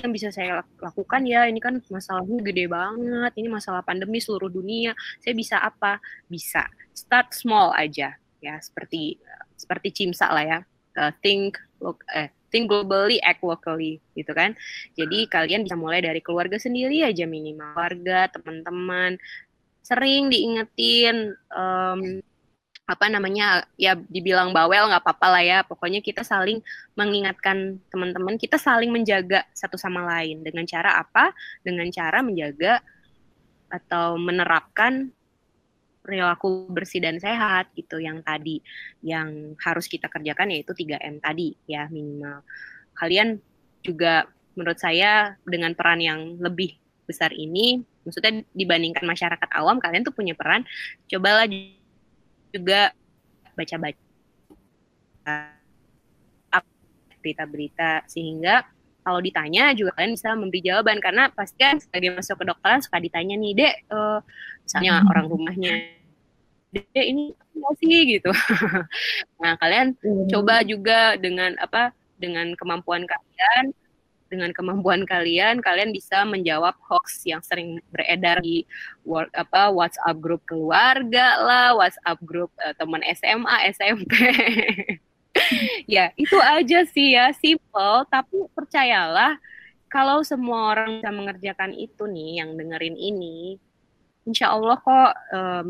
yang 0.02 0.12
bisa 0.12 0.28
saya 0.28 0.62
lakukan 0.80 1.22
ya. 1.24 1.48
Ini 1.48 1.61
kan 1.62 1.80
masalahnya 1.88 2.40
gede 2.44 2.66
banget. 2.68 3.32
Ini 3.37 3.48
masalah 3.48 3.80
pandemi 3.80 4.20
seluruh 4.20 4.52
dunia. 4.52 4.92
Saya 5.22 5.32
bisa 5.32 5.56
apa? 5.61 5.98
Bisa 6.28 6.64
start 6.92 7.32
small 7.32 7.72
aja 7.72 8.14
ya. 8.40 8.54
Seperti 8.61 9.16
seperti 9.56 9.88
cimsa 9.92 10.28
lah 10.32 10.44
ya. 10.44 10.61
Uh, 10.96 11.12
think 11.20 11.61
look 11.85 12.00
eh 12.09 12.32
think 12.48 12.72
globally 12.72 13.20
act 13.24 13.44
locally 13.44 14.00
gitu 14.16 14.32
kan. 14.32 14.56
Jadi 14.96 15.28
kalian 15.28 15.64
bisa 15.66 15.76
mulai 15.76 16.00
dari 16.04 16.20
keluarga 16.20 16.56
sendiri 16.56 17.04
aja 17.04 17.24
minimal. 17.28 17.74
Keluarga 17.74 18.30
teman-teman. 18.32 19.20
Sering 19.87 20.32
diingetin 20.32 21.37
um, 21.54 22.20
apa 22.87 23.11
namanya 23.11 23.66
ya 23.75 23.99
dibilang 23.99 24.55
bawel 24.55 24.87
nggak 24.87 25.03
apa-apa 25.03 25.27
lah 25.27 25.42
ya. 25.42 25.59
Pokoknya 25.66 25.99
kita 25.99 26.22
saling 26.22 26.62
mengingatkan 26.94 27.83
teman-teman 27.90 28.38
kita 28.38 28.62
saling 28.62 28.94
menjaga 28.94 29.42
satu 29.51 29.75
sama 29.75 30.07
lain. 30.07 30.46
Dengan 30.46 30.62
cara 30.64 31.03
apa? 31.03 31.35
Dengan 31.66 31.90
cara 31.90 32.22
menjaga 32.22 32.79
atau 33.66 34.14
menerapkan 34.14 35.11
perilaku 36.07 36.70
bersih 36.70 37.03
dan 37.03 37.18
sehat 37.18 37.75
gitu 37.75 37.99
yang 37.99 38.22
tadi 38.22 38.62
yang 39.03 39.59
harus 39.59 39.90
kita 39.90 40.07
kerjakan 40.07 40.55
yaitu 40.55 40.70
3M 40.70 41.18
tadi 41.18 41.59
ya 41.66 41.90
minimal. 41.90 42.46
Kalian 42.94 43.42
juga 43.83 44.31
menurut 44.55 44.79
saya 44.79 45.35
dengan 45.42 45.75
peran 45.75 45.99
yang 45.99 46.38
lebih 46.38 46.79
besar 47.11 47.35
ini 47.35 47.83
maksudnya 48.07 48.46
dibandingkan 48.55 49.03
masyarakat 49.03 49.51
awam 49.59 49.83
kalian 49.83 50.07
tuh 50.07 50.14
punya 50.14 50.38
peran. 50.38 50.62
Cobalah 51.11 51.51
juga 52.52 52.92
baca-baca 53.56 54.06
berita-berita 57.26 58.06
sehingga 58.06 58.62
kalau 59.02 59.18
ditanya 59.18 59.74
juga 59.74 59.94
kalian 59.98 60.14
bisa 60.14 60.35
memberi 60.38 60.62
jawaban 60.62 61.02
karena 61.02 61.26
pasti 61.35 61.59
kan 61.59 61.82
sebagai 61.82 62.14
masuk 62.14 62.38
ke 62.38 62.44
dokteran 62.46 62.78
suka 62.78 63.02
ditanya 63.02 63.35
nih 63.35 63.52
dek 63.54 63.74
uh, 63.90 64.22
misalnya 64.62 65.02
hmm. 65.02 65.11
orang 65.11 65.26
rumahnya 65.26 65.72
dek 66.70 66.90
ini 66.94 67.35
apa 67.35 67.70
sih 67.82 67.98
gitu 68.18 68.30
nah 69.42 69.59
kalian 69.59 69.98
hmm. 69.98 70.26
coba 70.30 70.62
juga 70.62 71.18
dengan 71.18 71.59
apa 71.59 71.90
dengan 72.18 72.54
kemampuan 72.54 73.02
kalian 73.06 73.74
dengan 74.26 74.50
kemampuan 74.50 75.06
kalian 75.06 75.62
kalian 75.62 75.94
bisa 75.94 76.26
menjawab 76.26 76.74
hoax 76.86 77.22
yang 77.26 77.40
sering 77.42 77.78
beredar 77.94 78.42
di 78.42 78.66
work, 79.06 79.30
apa 79.34 79.70
WhatsApp 79.70 80.18
grup 80.18 80.42
keluarga 80.46 81.38
lah, 81.42 81.68
WhatsApp 81.78 82.18
grup 82.26 82.50
uh, 82.62 82.74
teman 82.74 83.02
SMA, 83.14 83.56
SMP. 83.70 84.12
ya, 85.96 86.10
itu 86.18 86.36
aja 86.40 86.78
sih 86.90 87.14
ya, 87.14 87.30
simple 87.36 88.06
tapi 88.08 88.48
percayalah 88.56 89.38
kalau 89.86 90.24
semua 90.26 90.74
orang 90.74 90.98
bisa 90.98 91.10
mengerjakan 91.14 91.72
itu 91.76 92.04
nih 92.10 92.42
yang 92.42 92.58
dengerin 92.58 92.98
ini, 92.98 93.56
insya 94.26 94.50
Allah 94.52 94.76
kok 94.80 95.12
um, 95.30 95.66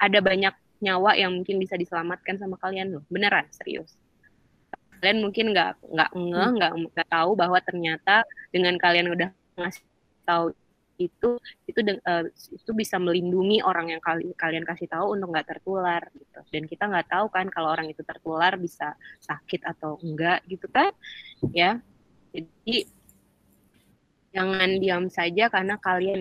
ada 0.00 0.18
banyak 0.18 0.54
nyawa 0.80 1.12
yang 1.14 1.36
mungkin 1.36 1.60
bisa 1.60 1.76
diselamatkan 1.76 2.40
sama 2.40 2.56
kalian 2.56 2.98
loh, 2.98 3.04
beneran 3.12 3.46
serius. 3.52 3.99
Kalian 5.00 5.18
mungkin 5.24 5.56
nggak 5.56 5.72
nggak 5.80 6.10
nge 6.12 6.44
nggak 6.60 6.72
nggak 6.92 7.08
tahu 7.08 7.30
bahwa 7.32 7.58
ternyata 7.64 8.22
dengan 8.52 8.76
kalian 8.76 9.16
udah 9.16 9.28
ngasih 9.56 9.84
tahu 10.28 10.52
itu 11.00 11.40
itu 11.64 11.80
uh, 12.04 12.28
itu 12.28 12.70
bisa 12.76 13.00
melindungi 13.00 13.64
orang 13.64 13.96
yang 13.96 14.02
kali, 14.04 14.36
kalian 14.36 14.68
kasih 14.68 14.84
tahu 14.84 15.16
untuk 15.16 15.32
nggak 15.32 15.48
tertular 15.48 16.04
gitu. 16.12 16.40
Dan 16.52 16.68
kita 16.68 16.84
nggak 16.92 17.08
tahu 17.08 17.26
kan 17.32 17.48
kalau 17.48 17.72
orang 17.72 17.88
itu 17.88 18.04
tertular 18.04 18.52
bisa 18.60 18.92
sakit 19.24 19.64
atau 19.64 19.96
enggak 20.04 20.44
gitu 20.44 20.68
kan 20.68 20.92
ya. 21.56 21.80
Jadi 22.36 22.84
jangan 24.30 24.70
diam 24.78 25.08
saja 25.08 25.48
karena 25.48 25.80
kalian 25.80 26.20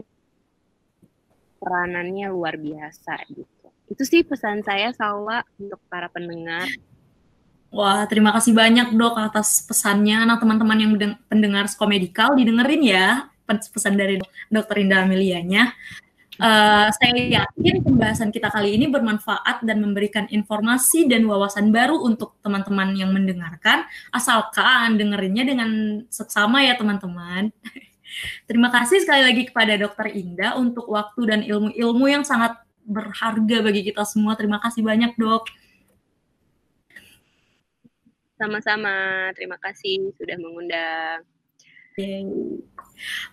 peranannya 1.59 2.31
luar 2.31 2.55
biasa 2.55 3.27
gitu. 3.35 3.67
Itu 3.91 4.03
sih 4.07 4.23
pesan 4.23 4.63
saya 4.63 4.95
Salwa 4.95 5.43
untuk 5.59 5.83
para 5.91 6.07
pendengar 6.07 6.71
Wah, 7.69 8.09
terima 8.09 8.33
kasih 8.33 8.57
banyak 8.57 8.97
dok 8.97 9.13
atas 9.13 9.61
pesannya. 9.61 10.25
Nah, 10.25 10.41
teman-teman 10.41 10.77
yang 10.81 10.93
pendengar 11.29 11.69
Skomedikal 11.69 12.33
didengerin 12.33 12.81
ya 12.81 13.29
pesan 13.49 13.97
dari 13.97 14.21
Dokter 14.49 14.85
Indah 14.85 15.05
Amelianya. 15.05 15.73
Uh, 16.39 16.87
saya 16.95 17.43
yakin 17.43 17.83
pembahasan 17.83 18.31
kita 18.31 18.47
kali 18.47 18.79
ini 18.79 18.87
bermanfaat 18.87 19.59
dan 19.59 19.83
memberikan 19.83 20.23
informasi 20.31 21.03
dan 21.03 21.27
wawasan 21.27 21.67
baru 21.67 21.99
untuk 21.99 22.39
teman-teman 22.39 22.95
yang 22.95 23.11
mendengarkan, 23.11 23.83
asalkan 24.15 24.95
dengerinnya 24.95 25.43
dengan 25.43 25.69
seksama 26.07 26.63
ya 26.63 26.79
teman-teman. 26.79 27.51
Terima 28.47 28.71
kasih 28.71 29.03
sekali 29.03 29.21
lagi 29.27 29.43
kepada 29.51 29.75
Dokter 29.75 30.15
Indah 30.15 30.55
untuk 30.55 30.87
waktu 30.87 31.21
dan 31.27 31.39
ilmu-ilmu 31.43 32.05
yang 32.07 32.23
sangat 32.23 32.55
berharga 32.87 33.59
bagi 33.59 33.91
kita 33.91 34.07
semua. 34.07 34.39
Terima 34.39 34.63
kasih 34.63 34.81
banyak 34.81 35.19
dok. 35.19 35.43
Sama-sama, 38.39 39.27
terima 39.35 39.59
kasih 39.59 40.15
sudah 40.15 40.39
mengundang. 40.39 41.27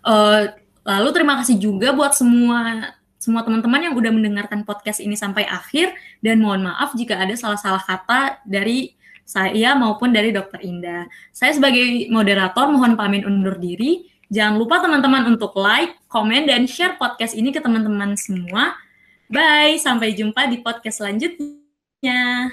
Uh, 0.02 0.50
lalu 0.82 1.08
terima 1.14 1.38
kasih 1.38 1.62
juga 1.62 1.94
buat 1.94 2.10
semua 2.10 2.90
semua 3.22 3.42
teman-teman 3.42 3.90
yang 3.90 3.94
udah 3.94 4.10
mendengarkan 4.10 4.62
podcast 4.62 5.02
ini 5.02 5.18
sampai 5.18 5.46
akhir 5.46 5.94
dan 6.22 6.42
mohon 6.42 6.66
maaf 6.66 6.94
jika 6.94 7.18
ada 7.18 7.34
salah-salah 7.34 7.82
kata 7.82 8.42
dari 8.46 8.94
saya 9.26 9.74
maupun 9.74 10.14
dari 10.14 10.30
Dokter 10.30 10.62
Indah. 10.62 11.10
Saya 11.34 11.54
sebagai 11.54 12.06
moderator 12.10 12.70
mohon 12.70 12.94
pamit 12.94 13.26
undur 13.26 13.58
diri. 13.58 14.06
Jangan 14.30 14.54
lupa 14.58 14.78
teman-teman 14.78 15.34
untuk 15.34 15.54
like, 15.58 15.98
komen, 16.06 16.46
dan 16.46 16.66
share 16.70 16.94
podcast 16.98 17.34
ini 17.34 17.50
ke 17.50 17.58
teman-teman 17.58 18.14
semua. 18.14 18.78
Bye, 19.26 19.78
sampai 19.82 20.14
jumpa 20.14 20.46
di 20.46 20.62
podcast 20.62 21.02
selanjutnya. 21.02 22.50